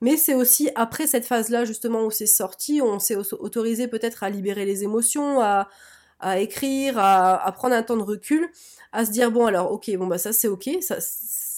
Mais 0.00 0.16
c'est 0.16 0.34
aussi 0.34 0.68
après 0.74 1.06
cette 1.06 1.24
phase-là 1.24 1.64
justement 1.64 2.06
où 2.06 2.10
c'est 2.10 2.26
sorti, 2.26 2.82
on 2.82 2.98
s'est 2.98 3.14
autorisé 3.14 3.86
peut-être 3.86 4.24
à 4.24 4.30
libérer 4.30 4.64
les 4.64 4.82
émotions, 4.82 5.40
à, 5.40 5.68
écrire, 6.40 6.98
à, 6.98 7.36
à, 7.46 7.52
prendre 7.52 7.76
un 7.76 7.84
temps 7.84 7.96
de 7.96 8.02
recul, 8.02 8.50
à 8.90 9.06
se 9.06 9.12
dire 9.12 9.30
bon 9.30 9.46
alors 9.46 9.70
ok 9.70 9.96
bon 9.96 10.08
bah 10.08 10.18
ça 10.18 10.32
c'est 10.32 10.48
ok, 10.48 10.70
ça 10.80 10.96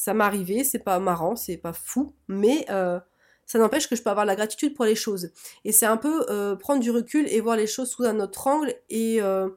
ça 0.01 0.15
m'est 0.15 0.25
arrivé, 0.25 0.65
c'est 0.65 0.79
pas 0.79 0.99
marrant, 0.99 1.37
c'est 1.37 1.59
pas 1.59 1.75
fou, 1.75 2.15
mais 2.27 2.65
euh, 2.71 2.99
ça 3.45 3.59
n'empêche 3.59 3.87
que 3.87 3.95
je 3.95 4.03
peux 4.03 4.09
avoir 4.09 4.25
la 4.25 4.35
gratitude 4.35 4.75
pour 4.75 4.87
les 4.87 4.95
choses. 4.95 5.31
Et 5.67 5.73
c'est 5.73 5.85
un 5.85 5.99
peu 5.99 6.25
euh, 6.31 6.57
prendre 6.57 6.81
du 6.81 6.91
recul 6.91 7.29
et 7.29 7.39
voir 7.43 7.55
les 7.55 7.67
choses 7.67 7.91
sous 7.91 8.05
un 8.05 8.19
autre 8.19 8.47
angle 8.47 8.75
et 8.89 9.21
euh, 9.21 9.51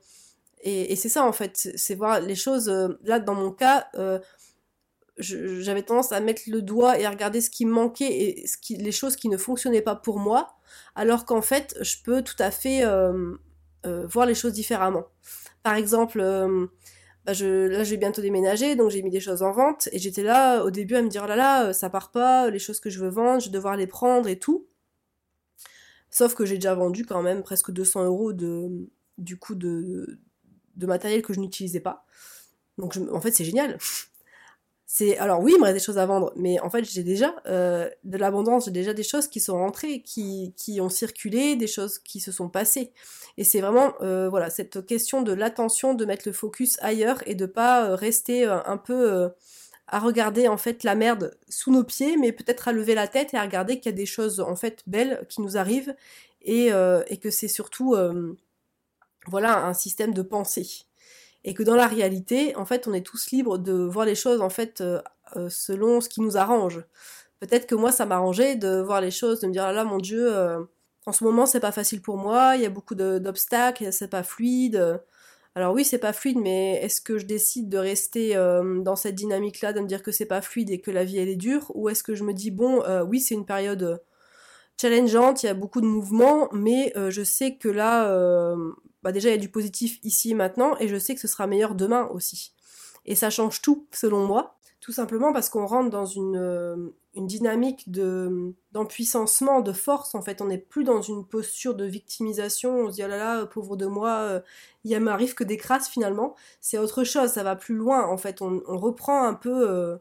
et, 0.60 0.92
et 0.92 0.96
c'est 0.98 1.08
ça 1.08 1.24
en 1.24 1.32
fait, 1.32 1.72
c'est 1.78 1.96
voir 1.96 2.20
les 2.20 2.36
choses 2.36 2.68
là 3.04 3.20
dans 3.20 3.36
mon 3.36 3.52
cas 3.52 3.88
j'avais 5.18 5.84
tendance 5.84 6.12
à 6.12 6.20
mettre 6.20 6.42
le 6.48 6.62
doigt 6.62 7.00
et 7.00 7.06
à 7.06 7.10
regarder 7.10 7.40
ce 7.40 7.50
qui 7.50 7.66
manquait 7.66 8.12
et 8.12 8.48
ce 8.48 8.58
qui, 8.58 8.76
les 8.76 8.92
choses 8.92 9.16
qui 9.16 9.30
ne 9.30 9.38
fonctionnaient 9.38 9.82
pas 9.82 9.96
pour 9.96 10.20
moi, 10.20 10.58
alors 10.96 11.26
qu'en 11.26 11.42
fait, 11.42 11.78
je 11.80 11.98
peux 12.04 12.22
tout 12.22 12.36
à 12.40 12.52
fait 12.52 12.84
voir 13.86 14.26
les 14.26 14.36
choses 14.36 14.54
différemment. 14.54 15.06
Par 15.62 15.76
exemple, 15.76 16.22
bah 17.26 17.34
je, 17.34 17.68
là, 17.68 17.84
je 17.84 17.92
vais 17.92 17.98
bientôt 17.98 18.22
déménager, 18.22 18.76
donc 18.76 18.92
j'ai 18.92 19.02
mis 19.02 19.10
des 19.10 19.20
choses 19.20 19.44
en 19.44 19.52
vente, 19.52 19.88
et 19.92 20.00
j'étais 20.00 20.24
là 20.24 20.64
au 20.64 20.72
début 20.72 20.96
à 20.96 21.02
me 21.02 21.10
dire, 21.10 21.22
oh 21.24 21.28
là 21.28 21.36
là, 21.36 21.74
ça 21.74 21.90
part 21.90 22.12
pas, 22.12 22.50
les 22.50 22.60
choses 22.60 22.80
que 22.80 22.90
je 22.90 23.00
veux 23.00 23.10
vendre, 23.10 23.40
je 23.40 23.46
vais 23.46 23.54
devoir 23.54 23.78
les 23.78 23.88
prendre 23.88 24.28
et 24.28 24.40
tout. 24.40 24.68
Sauf 26.10 26.36
que 26.36 26.46
j'ai 26.46 26.56
déjà 26.56 26.76
vendu 26.76 27.06
quand 27.06 27.24
même 27.24 27.42
presque 27.44 27.72
200 27.72 28.06
euros 28.06 28.34
de, 28.34 28.88
du 29.18 29.38
coup 29.38 29.56
de, 29.56 30.20
de 30.76 30.86
matériel 30.86 31.22
que 31.22 31.34
je 31.34 31.40
n'utilisais 31.40 31.80
pas. 31.80 32.06
Donc 32.78 32.98
en 33.12 33.22
fait, 33.22 33.32
c'est 33.32 33.46
génial. 33.46 33.78
C'est 34.96 35.18
alors 35.18 35.42
oui, 35.42 35.54
il 35.56 35.60
me 35.60 35.64
reste 35.64 35.74
des 35.74 35.84
choses 35.84 35.98
à 35.98 36.06
vendre, 36.06 36.32
mais 36.36 36.60
en 36.60 36.70
fait 36.70 36.84
j'ai 36.84 37.02
déjà 37.02 37.34
euh, 37.48 37.90
de 38.04 38.16
l'abondance, 38.16 38.66
j'ai 38.66 38.72
déjà 38.72 38.94
des 38.94 39.02
choses 39.02 39.28
qui 39.28 39.40
sont 39.40 39.58
rentrées, 39.58 40.04
qui, 40.04 40.54
qui 40.56 40.80
ont 40.82 40.90
circulé, 40.90 41.56
des 41.56 41.66
choses 41.66 41.98
qui 41.98 42.20
se 42.20 42.32
sont 42.32 42.48
passées. 42.48 42.92
Et 43.38 43.44
c'est 43.44 43.60
vraiment 43.60 43.96
euh, 44.02 44.30
voilà 44.30 44.52
cette 44.52 44.86
question 44.86 45.24
de 45.24 45.34
l'attention, 45.34 45.96
de 45.96 46.06
mettre 46.06 46.28
le 46.28 46.32
focus 46.32 46.78
ailleurs 46.80 47.28
et 47.28 47.34
de 47.34 47.48
pas 47.48 47.90
euh, 47.90 47.96
rester 47.96 48.46
un 48.46 48.78
peu 48.78 49.32
à 49.88 50.00
regarder 50.00 50.48
en 50.48 50.58
fait 50.58 50.84
la 50.84 50.94
merde 50.94 51.36
sous 51.50 51.72
nos 51.72 51.84
pieds, 51.84 52.16
mais 52.18 52.32
peut-être 52.32 52.68
à 52.68 52.72
lever 52.72 52.94
la 52.94 53.08
tête 53.08 53.34
et 53.34 53.38
à 53.38 53.42
regarder 53.42 53.80
qu'il 53.80 53.92
y 53.92 53.96
a 53.96 53.98
des 53.98 54.06
choses 54.06 54.42
en 54.42 54.56
fait 54.56 54.84
belles 54.86 55.26
qui 55.28 55.42
nous 55.42 55.58
arrivent 55.58 55.96
et, 56.44 56.68
et 56.68 57.18
que 57.18 57.32
c'est 57.32 57.48
surtout 57.48 57.96
voilà 59.26 59.66
un 59.66 59.74
système 59.74 60.14
de 60.14 60.22
pensée 60.22 60.86
et 61.46 61.54
que 61.54 61.64
dans 61.64 61.76
la 61.76 61.88
réalité, 61.88 62.56
en 62.56 62.66
fait, 62.66 62.88
on 62.88 62.94
est 62.94 63.06
tous 63.06 63.32
libres 63.32 63.58
de 63.58 63.74
voir 63.74 64.06
les 64.06 64.16
choses 64.16 64.42
en 64.42 64.50
fait 64.50 64.82
euh, 64.82 65.02
euh, 65.36 65.50
selon 65.50 66.02
ce 66.02 66.10
qui 66.10 66.22
nous 66.22 66.38
arrange. 66.38 66.84
Peut-être 67.40 67.68
que 67.68 67.76
moi, 67.76 67.92
ça 67.92 68.06
m'arrangeait 68.06 68.56
de 68.56 68.82
voir 68.82 69.02
les 69.02 69.12
choses, 69.12 69.42
de 69.42 69.48
me 69.48 69.52
dire 69.52 69.66
ah 69.66 69.74
là, 69.74 69.84
mon 69.84 69.98
Dieu, 69.98 70.34
euh, 70.34 70.64
en 71.06 71.12
ce 71.12 71.24
moment, 71.24 71.46
c'est 71.46 71.60
pas 71.60 71.74
facile 71.74 72.02
pour 72.02 72.18
moi, 72.18 72.56
il 72.56 72.62
y 72.62 72.66
a 72.66 72.70
beaucoup 72.70 72.96
d'obstacles, 72.96 73.92
c'est 73.92 74.08
pas 74.08 74.24
fluide. 74.24 75.02
Alors 75.56 75.74
oui, 75.74 75.84
c'est 75.84 75.98
pas 75.98 76.14
fluide, 76.14 76.38
mais 76.38 76.76
est-ce 76.82 77.02
que 77.02 77.18
je 77.18 77.26
décide 77.26 77.68
de 77.68 77.78
rester 77.78 78.34
dans 78.36 78.96
cette 78.96 79.16
dynamique-là, 79.16 79.74
de 79.74 79.82
me 79.82 79.86
dire 79.88 80.02
que 80.02 80.12
c'est 80.12 80.26
pas 80.26 80.42
fluide 80.42 80.72
et 80.72 80.80
que 80.80 80.92
la 80.92 81.04
vie 81.04 81.20
elle 81.20 81.28
est 81.28 81.36
dure, 81.36 81.72
ou 81.76 81.90
est-ce 81.90 82.04
que 82.04 82.16
je 82.16 82.24
me 82.24 82.34
dis 82.34 82.52
bon, 82.52 82.82
oui, 83.06 83.20
c'est 83.20 83.36
une 83.36 83.46
période 83.46 84.02
challengeante, 84.82 85.44
il 85.44 85.48
y 85.48 85.50
a 85.50 85.54
beaucoup 85.54 85.82
de 85.82 85.86
mouvements, 85.86 86.48
mais 86.54 86.94
je 87.10 87.24
sais 87.24 87.56
que 87.58 87.68
là, 87.68 88.56
bah 89.04 89.12
déjà 89.12 89.30
il 89.30 89.34
y 89.34 89.36
a 89.36 89.42
du 89.42 89.50
positif 89.50 90.00
ici 90.04 90.32
et 90.32 90.34
maintenant 90.34 90.76
et 90.80 90.88
je 90.88 90.98
sais 90.98 91.14
que 91.14 91.22
ce 91.22 91.28
sera 91.28 91.46
meilleur 91.46 91.76
demain 91.76 92.08
aussi. 92.14 92.54
Et 93.06 93.16
ça 93.16 93.30
change 93.30 93.62
tout 93.62 93.86
selon 93.92 94.26
moi, 94.26 94.56
tout 94.80 94.94
simplement 94.94 95.34
parce 95.34 95.50
qu'on 95.50 95.66
rentre 95.66 95.90
dans 95.90 96.06
une, 96.06 96.38
euh, 96.38 96.76
dynamique 97.16 97.92
de 97.92 98.54
d'empuissancement, 98.72 99.62
de 99.62 99.74
force 99.74 100.16
en 100.16 100.22
fait. 100.22 100.42
On 100.42 100.46
n'est 100.46 100.58
plus 100.58 100.84
dans 100.84 101.02
une 101.02 101.26
posture 101.26 101.76
de 101.76 101.86
victimisation. 101.86 102.86
On 102.86 102.90
se 102.90 102.96
dit 102.96 103.04
oh 103.04 103.08
là 103.08 103.18
là 103.18 103.46
pauvre 103.46 103.76
de 103.76 103.86
moi, 103.86 104.10
euh, 104.10 104.40
il 104.84 104.98
m'arrive 105.00 105.36
que 105.36 105.44
des 105.44 105.58
crasses 105.58 105.90
finalement. 105.90 106.36
C'est 106.62 106.78
autre 106.78 107.04
chose, 107.04 107.32
ça 107.32 107.44
va 107.44 107.56
plus 107.56 107.76
loin 107.76 108.08
en 108.08 108.18
fait. 108.18 108.42
On, 108.42 108.62
reprend 108.68 109.24
un 109.24 109.34
peu 109.34 109.70
euh, 109.70 109.98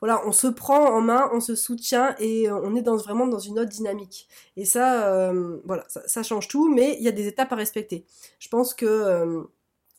voilà, 0.00 0.22
on 0.26 0.32
se 0.32 0.46
prend 0.46 0.94
en 0.94 1.00
main, 1.00 1.28
on 1.32 1.40
se 1.40 1.54
soutient 1.56 2.14
et 2.18 2.48
euh, 2.48 2.60
on 2.62 2.76
est 2.76 2.82
dans, 2.82 2.96
vraiment 2.96 3.26
dans 3.26 3.38
une 3.38 3.58
autre 3.58 3.70
dynamique. 3.70 4.28
Et 4.56 4.64
ça, 4.64 5.08
euh, 5.08 5.58
voilà, 5.64 5.84
ça, 5.88 6.22
change 6.22 6.46
tout, 6.48 6.72
mais 6.72 6.96
il 6.98 7.02
y 7.02 7.08
a 7.08 7.12
des 7.12 7.26
étapes 7.26 7.52
à 7.52 7.56
respecter. 7.56 8.06
Je 8.38 8.48
pense 8.48 8.74
que 8.74 8.86
euh, 8.86 9.42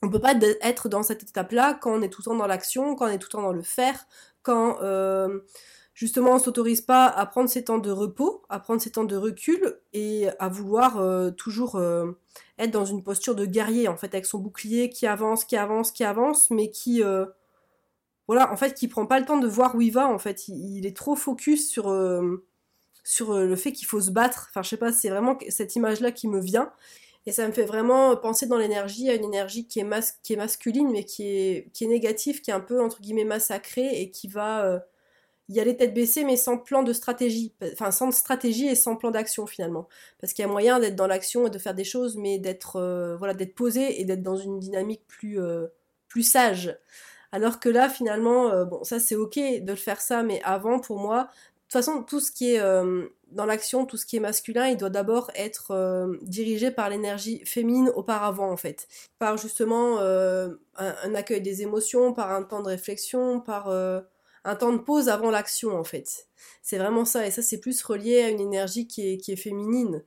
on 0.01 0.09
peut 0.09 0.19
pas 0.19 0.35
être 0.61 0.87
dans 0.87 1.03
cette 1.03 1.23
étape-là 1.23 1.73
quand 1.73 1.91
on 1.91 2.01
est 2.01 2.09
tout 2.09 2.21
le 2.21 2.31
temps 2.31 2.37
dans 2.37 2.47
l'action, 2.47 2.95
quand 2.95 3.05
on 3.05 3.09
est 3.09 3.17
tout 3.17 3.27
le 3.27 3.33
temps 3.33 3.41
dans 3.41 3.51
le 3.51 3.61
faire, 3.61 4.07
quand 4.43 4.79
justement 5.93 6.35
on 6.35 6.39
s'autorise 6.39 6.79
pas 6.79 7.05
à 7.07 7.25
prendre 7.25 7.49
ses 7.49 7.65
temps 7.65 7.79
de 7.79 7.91
repos, 7.91 8.43
à 8.47 8.59
prendre 8.59 8.81
ses 8.81 8.91
temps 8.91 9.03
de 9.03 9.17
recul 9.17 9.77
et 9.91 10.29
à 10.39 10.47
vouloir 10.47 11.03
toujours 11.35 11.81
être 12.57 12.71
dans 12.71 12.85
une 12.85 13.03
posture 13.03 13.35
de 13.35 13.45
guerrier 13.45 13.89
en 13.89 13.97
fait 13.97 14.13
avec 14.13 14.25
son 14.25 14.37
bouclier 14.37 14.89
qui 14.89 15.05
avance, 15.05 15.43
qui 15.43 15.57
avance, 15.57 15.91
qui 15.91 16.05
avance, 16.05 16.49
mais 16.49 16.71
qui 16.71 17.03
voilà, 18.29 18.53
en 18.53 18.57
fait, 18.57 18.75
qui 18.75 18.87
prend 18.87 19.07
pas 19.07 19.19
le 19.19 19.25
temps 19.25 19.39
de 19.39 19.47
voir 19.47 19.73
où 19.73 19.81
il 19.81 19.91
va, 19.91 20.07
en 20.07 20.19
fait. 20.19 20.47
Il, 20.49 20.85
est 20.85 20.95
trop 20.95 21.15
focus 21.15 21.67
sur, 21.67 21.89
euh, 21.89 22.45
euh, 23.21 23.47
le 23.47 23.55
fait 23.55 23.71
qu'il 23.71 23.87
faut 23.87 24.01
se 24.01 24.11
battre. 24.11 24.49
Enfin, 24.51 24.61
je 24.61 24.69
sais 24.69 24.77
pas, 24.77 24.91
c'est 24.91 25.09
vraiment 25.09 25.35
cette 25.49 25.75
image-là 25.75 26.11
qui 26.11 26.27
me 26.27 26.39
vient. 26.39 26.71
Et 27.25 27.31
ça 27.31 27.47
me 27.47 27.51
fait 27.51 27.65
vraiment 27.65 28.15
penser 28.15 28.45
dans 28.45 28.59
l'énergie 28.59 29.09
à 29.09 29.15
une 29.15 29.23
énergie 29.23 29.65
qui 29.65 29.79
est, 29.79 30.19
qui 30.21 30.33
est 30.33 30.35
masculine, 30.35 30.91
mais 30.91 31.05
qui 31.05 31.23
est, 31.23 31.81
négative, 31.81 32.41
qui 32.41 32.51
est 32.51 32.53
un 32.53 32.59
peu, 32.59 32.79
entre 32.83 33.01
guillemets, 33.01 33.23
massacrée 33.23 33.99
et 33.99 34.11
qui 34.11 34.27
va 34.27 34.63
euh, 34.63 34.79
y 35.49 35.59
aller 35.59 35.75
tête 35.75 35.95
baissée, 35.95 36.23
mais 36.23 36.37
sans 36.37 36.59
plan 36.59 36.83
de 36.83 36.93
stratégie. 36.93 37.55
Enfin, 37.73 37.89
sans 37.89 38.11
stratégie 38.11 38.67
et 38.67 38.75
sans 38.75 38.95
plan 38.95 39.09
d'action, 39.09 39.47
finalement. 39.47 39.87
Parce 40.21 40.33
qu'il 40.33 40.43
y 40.43 40.47
a 40.47 40.51
moyen 40.51 40.79
d'être 40.79 40.95
dans 40.95 41.07
l'action 41.07 41.47
et 41.47 41.49
de 41.49 41.57
faire 41.57 41.73
des 41.73 41.83
choses, 41.83 42.15
mais 42.15 42.37
d'être 42.37 43.17
posé 43.55 43.99
et 43.99 44.05
d'être 44.05 44.21
dans 44.21 44.37
une 44.37 44.59
dynamique 44.59 45.01
plus 45.07 46.23
sage. 46.23 46.77
Alors 47.31 47.59
que 47.59 47.69
là, 47.69 47.89
finalement, 47.89 48.49
euh, 48.49 48.65
bon, 48.65 48.83
ça 48.83 48.99
c'est 48.99 49.15
ok 49.15 49.35
de 49.37 49.71
le 49.71 49.75
faire 49.75 50.01
ça, 50.01 50.23
mais 50.23 50.41
avant, 50.43 50.79
pour 50.79 50.97
moi, 50.99 51.23
de 51.23 51.27
toute 51.63 51.73
façon, 51.73 52.03
tout 52.03 52.19
ce 52.19 52.31
qui 52.31 52.53
est 52.55 52.59
euh, 52.59 53.07
dans 53.31 53.45
l'action, 53.45 53.85
tout 53.85 53.97
ce 53.97 54.05
qui 54.07 54.17
est 54.17 54.19
masculin, 54.19 54.67
il 54.67 54.77
doit 54.77 54.89
d'abord 54.89 55.29
être 55.35 55.71
euh, 55.71 56.17
dirigé 56.23 56.71
par 56.71 56.89
l'énergie 56.89 57.45
féminine 57.45 57.91
auparavant, 57.95 58.49
en 58.51 58.57
fait. 58.57 58.87
Par 59.19 59.37
justement 59.37 59.99
un, 59.99 61.15
accueil 61.15 61.41
des 61.41 61.61
émotions, 61.61 62.13
par 62.13 62.31
un 62.31 62.41
temps 62.43 62.61
de 62.61 62.69
réflexion, 62.69 63.39
par 63.39 63.69
un 63.69 64.55
temps 64.55 64.73
de 64.73 64.79
pause 64.79 65.09
avant 65.09 65.29
l'action, 65.29 65.77
en 65.77 65.83
fait. 65.83 66.27
C'est 66.63 66.77
vraiment 66.79 67.05
ça, 67.05 67.27
et 67.27 67.31
ça 67.31 67.43
c'est 67.43 67.59
plus 67.59 67.81
relié 67.83 68.21
à 68.23 68.29
une 68.29 68.39
énergie 68.39 68.87
qui 68.87 69.13
est, 69.13 69.17
qui 69.17 69.31
est 69.31 69.35
féminine. 69.35 70.03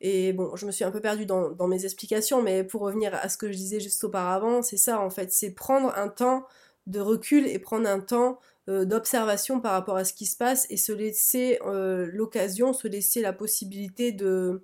Et 0.00 0.32
bon, 0.32 0.56
je 0.56 0.66
me 0.66 0.72
suis 0.72 0.84
un 0.84 0.90
peu 0.90 1.00
perdue 1.00 1.26
dans, 1.26 1.50
dans, 1.50 1.68
mes 1.68 1.84
explications, 1.84 2.42
mais 2.42 2.64
pour 2.64 2.82
revenir 2.82 3.14
à 3.14 3.28
ce 3.28 3.38
que 3.38 3.50
je 3.52 3.56
disais 3.56 3.80
juste 3.80 4.02
auparavant, 4.04 4.62
c'est 4.62 4.76
ça 4.76 5.00
en 5.00 5.10
fait, 5.10 5.32
c'est 5.32 5.52
prendre 5.52 5.96
un 5.96 6.08
temps 6.08 6.44
de 6.86 7.00
recul 7.00 7.46
et 7.46 7.58
prendre 7.58 7.88
un 7.88 8.00
temps 8.00 8.38
euh, 8.68 8.84
d'observation 8.84 9.60
par 9.60 9.72
rapport 9.72 9.96
à 9.96 10.04
ce 10.04 10.14
qui 10.14 10.26
se 10.26 10.36
passe 10.36 10.66
et 10.70 10.76
se 10.76 10.92
laisser 10.92 11.58
euh, 11.66 12.08
l'occasion, 12.12 12.72
se 12.72 12.88
laisser 12.88 13.20
la 13.20 13.32
possibilité 13.32 14.12
de, 14.12 14.62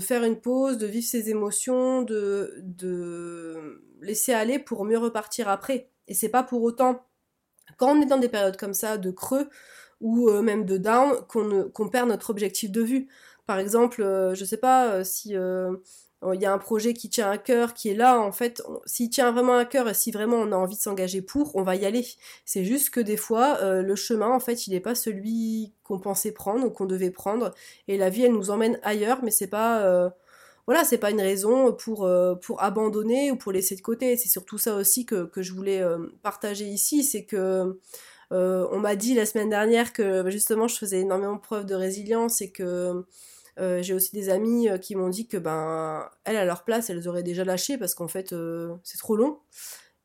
faire 0.00 0.24
une 0.24 0.40
pause, 0.40 0.78
de 0.78 0.86
vivre 0.86 1.06
ses 1.06 1.30
émotions, 1.30 2.02
de, 2.02 2.54
de 2.62 3.82
laisser 4.00 4.32
aller 4.32 4.58
pour 4.58 4.84
mieux 4.84 4.98
repartir 4.98 5.48
après. 5.48 5.90
Et 6.08 6.14
c'est 6.14 6.28
pas 6.28 6.42
pour 6.42 6.62
autant, 6.62 7.04
quand 7.76 7.94
on 7.96 8.00
est 8.00 8.06
dans 8.06 8.18
des 8.18 8.30
périodes 8.30 8.56
comme 8.56 8.74
ça, 8.74 8.96
de 8.98 9.10
creux 9.10 9.48
ou 10.00 10.30
euh, 10.30 10.40
même 10.40 10.64
de 10.64 10.78
down, 10.78 11.20
qu'on 11.28 11.88
perd 11.90 12.08
notre 12.08 12.30
objectif 12.30 12.70
de 12.70 12.82
vue. 12.82 13.08
Par 13.46 13.58
exemple, 13.58 14.02
je 14.34 14.44
sais 14.44 14.56
pas 14.56 15.04
si 15.04 15.34
il 16.34 16.40
y 16.40 16.44
a 16.44 16.52
un 16.52 16.58
projet 16.58 16.92
qui 16.92 17.08
tient 17.08 17.30
à 17.30 17.38
cœur, 17.38 17.72
qui 17.72 17.88
est 17.88 17.94
là, 17.94 18.20
en 18.20 18.30
fait, 18.30 18.62
s'il 18.84 19.08
tient 19.08 19.32
vraiment 19.32 19.56
à 19.56 19.64
cœur 19.64 19.88
et 19.88 19.94
si 19.94 20.10
vraiment 20.10 20.36
on 20.36 20.52
a 20.52 20.56
envie 20.56 20.76
de 20.76 20.80
s'engager 20.80 21.22
pour, 21.22 21.56
on 21.56 21.62
va 21.62 21.76
y 21.76 21.86
aller. 21.86 22.06
C'est 22.44 22.64
juste 22.64 22.90
que 22.90 23.00
des 23.00 23.16
fois, 23.16 23.58
euh, 23.62 23.80
le 23.82 23.96
chemin, 23.96 24.28
en 24.28 24.40
fait, 24.40 24.66
il 24.66 24.72
n'est 24.72 24.80
pas 24.80 24.94
celui 24.94 25.72
qu'on 25.82 25.98
pensait 25.98 26.32
prendre 26.32 26.66
ou 26.66 26.70
qu'on 26.70 26.84
devait 26.84 27.10
prendre, 27.10 27.52
et 27.88 27.96
la 27.96 28.10
vie, 28.10 28.22
elle 28.24 28.32
nous 28.32 28.50
emmène 28.50 28.78
ailleurs, 28.82 29.20
mais 29.22 29.30
c'est 29.30 29.46
pas, 29.46 29.82
euh, 29.82 30.10
voilà, 30.66 30.84
c'est 30.84 30.98
pas 30.98 31.10
une 31.10 31.22
raison 31.22 31.72
pour, 31.72 32.04
euh, 32.04 32.34
pour 32.34 32.62
abandonner 32.62 33.30
ou 33.30 33.36
pour 33.36 33.52
laisser 33.52 33.74
de 33.74 33.80
côté. 33.80 34.16
C'est 34.18 34.28
surtout 34.28 34.58
ça 34.58 34.76
aussi 34.76 35.06
que, 35.06 35.24
que 35.24 35.40
je 35.40 35.54
voulais 35.54 35.82
partager 36.22 36.66
ici, 36.66 37.02
c'est 37.02 37.24
que 37.24 37.78
on 38.30 38.78
m'a 38.78 38.94
dit 38.94 39.14
la 39.14 39.26
semaine 39.26 39.50
dernière 39.50 39.92
que 39.92 40.30
justement 40.30 40.68
je 40.68 40.76
faisais 40.76 41.00
énormément 41.00 41.38
preuve 41.38 41.66
de 41.66 41.74
résilience 41.74 42.40
et 42.42 42.50
que 42.52 43.04
euh, 43.60 43.82
j'ai 43.82 43.94
aussi 43.94 44.12
des 44.12 44.30
amis 44.30 44.68
euh, 44.68 44.78
qui 44.78 44.94
m'ont 44.96 45.10
dit 45.10 45.26
que 45.26 45.36
ben 45.36 46.08
elles 46.24 46.36
à 46.36 46.44
leur 46.44 46.64
place 46.64 46.88
elles 46.88 47.06
auraient 47.08 47.22
déjà 47.22 47.44
lâché 47.44 47.76
parce 47.76 47.94
qu'en 47.94 48.08
fait 48.08 48.32
euh, 48.32 48.74
c'est 48.84 48.98
trop 48.98 49.16
long. 49.16 49.38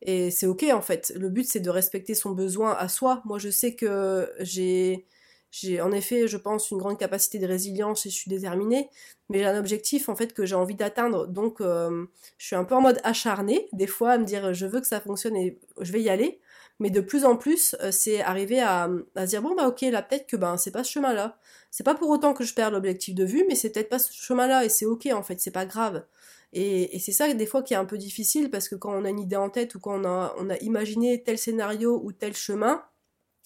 Et 0.01 0.31
c'est 0.31 0.45
ok 0.47 0.65
en 0.73 0.81
fait. 0.81 1.13
Le 1.15 1.29
but 1.29 1.47
c'est 1.47 1.61
de 1.61 1.69
respecter 1.69 2.15
son 2.15 2.31
besoin 2.31 2.73
à 2.75 2.89
soi. 2.89 3.21
Moi 3.25 3.39
je 3.39 3.49
sais 3.49 3.75
que 3.75 4.29
j'ai 4.39 5.05
j'ai 5.51 5.81
en 5.81 5.91
effet 5.93 6.27
je 6.27 6.37
pense 6.37 6.69
une 6.71 6.77
grande 6.79 6.99
capacité 6.99 7.39
de 7.39 7.47
résilience 7.47 8.05
et 8.05 8.09
je 8.09 8.15
suis 8.15 8.29
déterminée. 8.29 8.89
Mais 9.29 9.39
j'ai 9.39 9.45
un 9.45 9.57
objectif 9.57 10.09
en 10.09 10.15
fait 10.15 10.33
que 10.33 10.45
j'ai 10.45 10.55
envie 10.55 10.75
d'atteindre. 10.75 11.27
Donc 11.27 11.61
je 11.61 12.05
suis 12.39 12.55
un 12.55 12.65
peu 12.65 12.75
en 12.75 12.81
mode 12.81 12.99
acharné 13.03 13.69
des 13.73 13.87
fois 13.87 14.11
à 14.11 14.17
me 14.17 14.25
dire 14.25 14.53
je 14.53 14.65
veux 14.65 14.81
que 14.81 14.87
ça 14.87 14.99
fonctionne 14.99 15.35
et 15.37 15.59
je 15.81 15.91
vais 15.93 16.01
y 16.01 16.09
aller 16.09 16.39
mais 16.79 16.89
de 16.89 17.01
plus 17.01 17.25
en 17.25 17.37
plus, 17.37 17.75
euh, 17.81 17.91
c'est 17.91 18.21
arriver 18.21 18.59
à, 18.61 18.89
à 19.15 19.25
dire 19.25 19.41
bon 19.41 19.55
bah 19.55 19.67
ok 19.67 19.81
là 19.81 20.01
peut-être 20.01 20.27
que 20.27 20.35
ben 20.35 20.57
c'est 20.57 20.71
pas 20.71 20.83
ce 20.83 20.91
chemin-là. 20.91 21.37
C'est 21.71 21.83
pas 21.83 21.95
pour 21.95 22.09
autant 22.09 22.33
que 22.33 22.43
je 22.43 22.53
perds 22.53 22.71
l'objectif 22.71 23.15
de 23.15 23.25
vue, 23.25 23.45
mais 23.47 23.55
c'est 23.55 23.69
peut-être 23.71 23.89
pas 23.89 23.99
ce 23.99 24.13
chemin-là 24.13 24.65
et 24.65 24.69
c'est 24.69 24.85
ok 24.85 25.07
en 25.13 25.23
fait, 25.23 25.39
c'est 25.39 25.51
pas 25.51 25.65
grave. 25.65 26.05
Et, 26.53 26.99
c'est 26.99 27.11
ça 27.11 27.33
des 27.33 27.45
fois 27.45 27.63
qui 27.63 27.73
est 27.73 27.77
un 27.77 27.85
peu 27.85 27.97
difficile 27.97 28.49
parce 28.49 28.69
que 28.69 28.75
quand 28.75 28.93
on 28.93 29.05
a 29.05 29.09
une 29.09 29.19
idée 29.19 29.35
en 29.35 29.49
tête 29.49 29.75
ou 29.75 29.79
quand 29.79 30.01
on 30.01 30.05
a, 30.05 30.33
on 30.37 30.49
a 30.49 30.57
imaginé 30.59 31.21
tel 31.23 31.37
scénario 31.37 32.01
ou 32.03 32.13
tel 32.13 32.33
chemin 32.35 32.83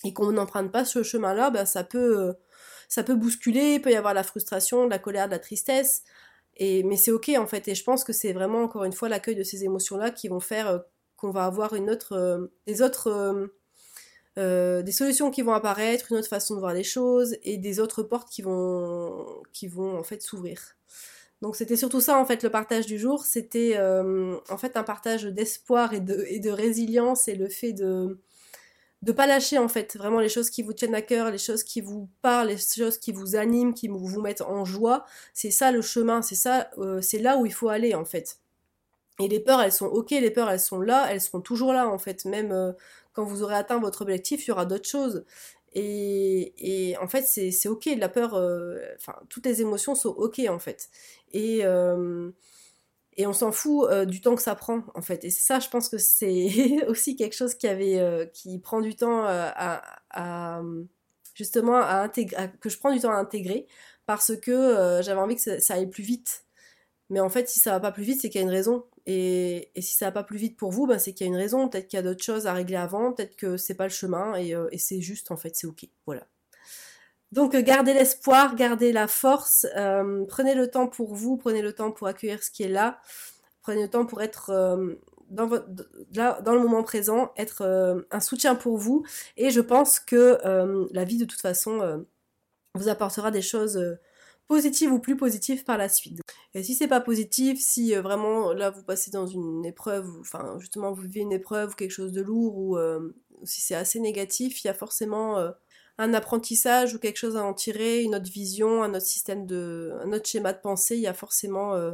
et 0.03 0.13
qu'on 0.13 0.31
n'emprunte 0.31 0.71
pas 0.71 0.85
ce 0.85 1.03
chemin-là, 1.03 1.49
ben 1.51 1.65
ça 1.65 1.83
peut 1.83 2.35
ça 2.89 3.03
peut 3.03 3.15
bousculer, 3.15 3.75
il 3.75 3.81
peut 3.81 3.91
y 3.91 3.95
avoir 3.95 4.13
la 4.13 4.23
frustration, 4.23 4.85
de 4.85 4.89
la 4.89 4.99
colère, 4.99 5.27
de 5.27 5.31
la 5.33 5.39
tristesse. 5.39 6.03
Et, 6.57 6.83
mais 6.83 6.97
c'est 6.97 7.11
ok 7.11 7.29
en 7.37 7.47
fait, 7.47 7.67
et 7.69 7.75
je 7.75 7.83
pense 7.83 8.03
que 8.03 8.13
c'est 8.13 8.33
vraiment 8.33 8.63
encore 8.63 8.83
une 8.83 8.93
fois 8.93 9.09
l'accueil 9.09 9.35
de 9.35 9.43
ces 9.43 9.63
émotions-là 9.63 10.11
qui 10.11 10.27
vont 10.27 10.41
faire 10.41 10.67
euh, 10.67 10.79
qu'on 11.19 11.31
va 11.31 11.45
avoir 11.45 11.75
une 11.75 11.89
autre, 11.89 12.13
euh, 12.13 12.47
des 12.67 12.81
autres 12.81 13.49
euh, 14.37 14.81
des 14.81 14.91
solutions 14.91 15.31
qui 15.31 15.41
vont 15.41 15.53
apparaître, 15.53 16.11
une 16.11 16.17
autre 16.17 16.29
façon 16.29 16.55
de 16.55 16.59
voir 16.59 16.73
les 16.73 16.83
choses 16.83 17.35
et 17.43 17.57
des 17.57 17.79
autres 17.79 18.03
portes 18.03 18.29
qui 18.29 18.41
vont, 18.41 19.25
qui 19.53 19.67
vont 19.67 19.97
en 19.97 20.03
fait 20.03 20.21
s'ouvrir. 20.21 20.75
Donc 21.41 21.55
c'était 21.55 21.77
surtout 21.77 22.01
ça 22.01 22.17
en 22.17 22.25
fait 22.25 22.43
le 22.43 22.49
partage 22.49 22.85
du 22.85 22.97
jour, 22.97 23.25
c'était 23.25 23.77
en 23.79 24.57
fait 24.57 24.77
un 24.77 24.83
partage 24.83 25.23
d'espoir 25.23 25.93
et 25.93 25.99
de, 26.01 26.49
résilience 26.49 27.27
et 27.27 27.35
le 27.35 27.49
fait 27.49 27.73
de 27.73 28.19
de 29.01 29.11
pas 29.11 29.27
lâcher 29.27 29.57
en 29.57 29.67
fait 29.69 29.95
vraiment 29.95 30.19
les 30.19 30.29
choses 30.29 30.49
qui 30.49 30.61
vous 30.61 30.73
tiennent 30.73 30.95
à 30.95 31.01
cœur, 31.01 31.31
les 31.31 31.37
choses 31.37 31.63
qui 31.63 31.81
vous 31.81 32.09
parlent, 32.21 32.49
les 32.49 32.57
choses 32.57 32.97
qui 32.97 33.11
vous 33.11 33.35
animent, 33.35 33.73
qui 33.73 33.87
vous 33.87 34.21
mettent 34.21 34.41
en 34.41 34.65
joie. 34.65 35.05
C'est 35.33 35.51
ça 35.51 35.71
le 35.71 35.81
chemin, 35.81 36.21
c'est 36.21 36.35
ça, 36.35 36.69
euh, 36.77 37.01
c'est 37.01 37.19
là 37.19 37.37
où 37.37 37.45
il 37.45 37.53
faut 37.53 37.69
aller 37.69 37.95
en 37.95 38.05
fait. 38.05 38.39
Et 39.19 39.27
les 39.27 39.39
peurs, 39.39 39.61
elles 39.61 39.71
sont 39.71 39.87
ok, 39.87 40.11
les 40.11 40.31
peurs, 40.31 40.49
elles 40.49 40.59
sont 40.59 40.79
là, 40.81 41.07
elles 41.11 41.21
seront 41.21 41.41
toujours 41.41 41.73
là 41.73 41.89
en 41.89 41.97
fait. 41.97 42.25
Même 42.25 42.51
euh, 42.51 42.71
quand 43.13 43.23
vous 43.23 43.43
aurez 43.43 43.55
atteint 43.55 43.79
votre 43.79 44.01
objectif, 44.01 44.45
il 44.45 44.49
y 44.49 44.51
aura 44.51 44.65
d'autres 44.65 44.87
choses. 44.89 45.25
Et, 45.75 46.95
en 46.99 47.07
fait, 47.07 47.23
c'est 47.23 47.67
ok, 47.69 47.89
la 47.97 48.09
peur, 48.09 48.33
euh, 48.33 48.79
enfin, 48.95 49.15
toutes 49.29 49.45
les 49.45 49.61
émotions 49.61 49.93
sont 49.93 50.09
ok 50.09 50.41
en 50.49 50.57
fait. 50.59 50.89
Et 51.31 51.63
et 53.19 53.27
on 53.27 53.33
s'en 53.33 53.51
fout 53.51 53.85
euh, 53.89 54.05
du 54.05 54.21
temps 54.21 54.33
que 54.35 54.41
ça 54.41 54.55
prend 54.55 54.81
en 54.95 55.01
fait. 55.01 55.25
Et 55.25 55.29
ça, 55.29 55.59
je 55.59 55.67
pense 55.67 55.89
que 55.89 55.97
c'est 55.97 56.47
aussi 56.87 57.17
quelque 57.17 57.35
chose 57.35 57.53
qui 57.53 57.67
avait, 57.67 57.99
euh, 57.99 58.25
qui 58.25 58.59
prend 58.59 58.79
du 58.79 58.95
temps 58.95 59.25
euh, 59.25 59.49
à, 59.55 60.61
justement 61.35 61.75
à 61.75 61.95
intégrer, 61.95 62.49
que 62.61 62.69
je 62.69 62.77
prends 62.77 62.93
du 62.93 62.99
temps 63.01 63.11
à 63.11 63.17
intégrer 63.17 63.67
parce 64.05 64.35
que 64.37 65.01
j'avais 65.03 65.19
envie 65.19 65.35
que 65.35 65.59
ça, 65.59 65.73
aille 65.73 65.89
plus 65.89 66.03
vite. 66.03 66.45
Mais 67.09 67.19
en 67.19 67.29
fait, 67.29 67.49
si 67.49 67.59
ça 67.59 67.71
va 67.71 67.79
pas 67.79 67.91
plus 67.91 68.03
vite, 68.03 68.21
c'est 68.21 68.29
qu'il 68.29 68.39
y 68.39 68.43
a 68.43 68.47
une 68.47 68.53
raison. 68.53 68.85
Et, 69.05 69.71
si 69.77 69.95
ça 69.95 70.05
va 70.05 70.11
pas 70.11 70.23
plus 70.23 70.37
vite 70.37 70.57
pour 70.57 70.71
vous, 70.71 70.85
ben, 70.87 70.99
c'est 70.99 71.13
qu'il 71.13 71.25
y 71.25 71.29
a 71.29 71.33
une 71.33 71.39
raison. 71.39 71.67
Peut-être 71.69 71.87
qu'il 71.87 71.97
y 71.97 71.99
a 71.99 72.03
d'autres 72.03 72.23
choses 72.23 72.47
à 72.47 72.53
régler 72.53 72.77
avant, 72.77 73.13
peut-être 73.13 73.35
que 73.35 73.57
c'est 73.57 73.75
pas 73.75 73.85
le 73.85 73.89
chemin 73.89 74.35
et, 74.37 74.55
et 74.71 74.77
c'est 74.77 75.01
juste 75.01 75.31
en 75.31 75.37
fait, 75.37 75.55
c'est 75.55 75.67
ok. 75.67 75.85
Voilà. 76.05 76.25
Donc 77.31 77.53
euh, 77.53 77.61
gardez 77.61 77.93
l'espoir, 77.93 78.55
gardez 78.55 78.91
la 78.91 79.07
force, 79.07 79.67
euh, 79.75 80.25
prenez 80.27 80.55
le 80.55 80.69
temps 80.69 80.87
pour 80.87 81.13
vous, 81.13 81.37
prenez 81.37 81.61
le 81.61 81.73
temps 81.73 81.91
pour 81.91 82.07
accueillir 82.07 82.41
ce 82.41 82.49
qui 82.49 82.63
est 82.63 82.69
là, 82.69 82.99
prenez 83.61 83.83
le 83.83 83.89
temps 83.89 84.05
pour 84.05 84.21
être 84.21 84.49
euh, 84.49 84.95
dans, 85.29 85.47
là, 86.13 86.41
dans 86.41 86.53
le 86.53 86.59
moment 86.59 86.81
présent, 86.83 87.31
être 87.37 88.05
un 88.09 88.19
soutien 88.19 88.55
pour 88.55 88.77
vous. 88.77 89.05
Et 89.37 89.51
je 89.51 89.61
pense 89.61 89.99
que 89.99 90.39
la 90.91 91.03
vie 91.03 91.17
de 91.17 91.25
toute 91.25 91.39
façon 91.39 92.03
vous 92.73 92.89
apportera 92.89 93.29
des 93.29 93.43
choses 93.43 93.79
positives 94.49 94.91
ou 94.91 94.99
plus 94.99 95.15
positives 95.15 95.63
par 95.63 95.77
la 95.77 95.87
suite. 95.87 96.19
Et 96.53 96.63
si 96.63 96.75
c'est 96.75 96.87
pas 96.87 96.99
positif, 96.99 97.61
si 97.61 97.93
vraiment 97.93 98.51
là 98.51 98.69
vous 98.69 98.83
passez 98.83 99.11
dans 99.11 99.27
une 99.27 99.65
épreuve, 99.65 100.09
enfin 100.19 100.57
justement 100.59 100.91
vous 100.91 101.03
vivez 101.03 101.21
une 101.21 101.31
épreuve 101.31 101.71
ou 101.71 101.75
quelque 101.75 101.91
chose 101.91 102.11
de 102.11 102.21
lourd, 102.21 102.57
ou 102.57 102.77
si 103.45 103.61
c'est 103.61 103.75
assez 103.75 104.01
négatif, 104.01 104.63
il 104.63 104.67
y 104.67 104.69
a 104.69 104.73
forcément 104.73 105.37
un 105.99 106.13
apprentissage 106.13 106.95
ou 106.95 106.99
quelque 106.99 107.17
chose 107.17 107.35
à 107.35 107.43
en 107.43 107.53
tirer, 107.53 108.03
une 108.03 108.15
autre 108.15 108.31
vision, 108.31 108.83
un 108.83 108.95
autre 108.95 109.05
système 109.05 109.45
de, 109.45 109.93
un 110.01 110.13
autre 110.13 110.27
schéma 110.27 110.53
de 110.53 110.59
pensée, 110.59 110.95
il 110.95 111.01
y 111.01 111.07
a 111.07 111.13
forcément 111.13 111.75
euh, 111.75 111.91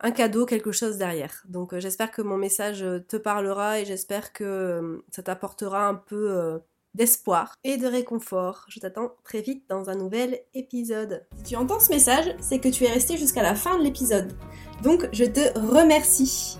un 0.00 0.10
cadeau, 0.10 0.46
quelque 0.46 0.72
chose 0.72 0.96
derrière. 0.96 1.42
Donc 1.46 1.74
euh, 1.74 1.80
j'espère 1.80 2.10
que 2.12 2.22
mon 2.22 2.38
message 2.38 2.82
euh, 2.82 3.00
te 3.00 3.16
parlera 3.16 3.78
et 3.78 3.84
j'espère 3.84 4.32
que 4.32 5.04
ça 5.12 5.22
t'apportera 5.22 5.86
un 5.86 5.96
peu 5.96 6.60
d'espoir 6.94 7.56
et 7.64 7.76
de 7.76 7.86
réconfort. 7.86 8.64
Je 8.68 8.80
t'attends 8.80 9.12
très 9.24 9.40
vite 9.40 9.64
dans 9.68 9.90
un 9.90 9.94
nouvel 9.94 10.40
épisode. 10.54 11.26
Si 11.36 11.42
tu 11.44 11.56
entends 11.56 11.80
ce 11.80 11.90
message, 11.90 12.34
c'est 12.40 12.58
que 12.58 12.68
tu 12.68 12.84
es 12.84 12.90
resté 12.90 13.16
jusqu'à 13.16 13.42
la 13.42 13.54
fin 13.54 13.78
de 13.78 13.84
l'épisode. 13.84 14.32
Donc 14.82 15.08
je 15.12 15.24
te 15.24 15.58
remercie. 15.58 16.58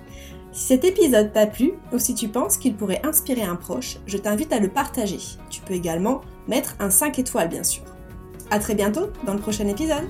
Si 0.53 0.67
cet 0.67 0.85
épisode 0.85 1.33
t'a 1.33 1.47
plu 1.47 1.75
ou 1.93 1.99
si 1.99 2.15
tu 2.15 2.29
penses 2.29 2.57
qu'il 2.57 2.75
pourrait 2.75 3.01
inspirer 3.05 3.43
un 3.43 3.57
proche, 3.57 3.99
je 4.07 4.19
t'invite 4.19 4.53
à 4.53 4.59
le 4.59 4.69
partager. 4.69 5.19
Tu 5.49 5.61
peux 5.61 5.75
également 5.75 6.23
mettre 6.49 6.75
un 6.81 6.91
5 6.91 7.19
étoiles 7.19 7.49
bien 7.49 7.63
sûr. 7.63 7.85
A 8.51 8.59
très 8.59 8.75
bientôt 8.75 9.11
dans 9.25 9.35
le 9.35 9.41
prochain 9.41 9.69
épisode 9.69 10.09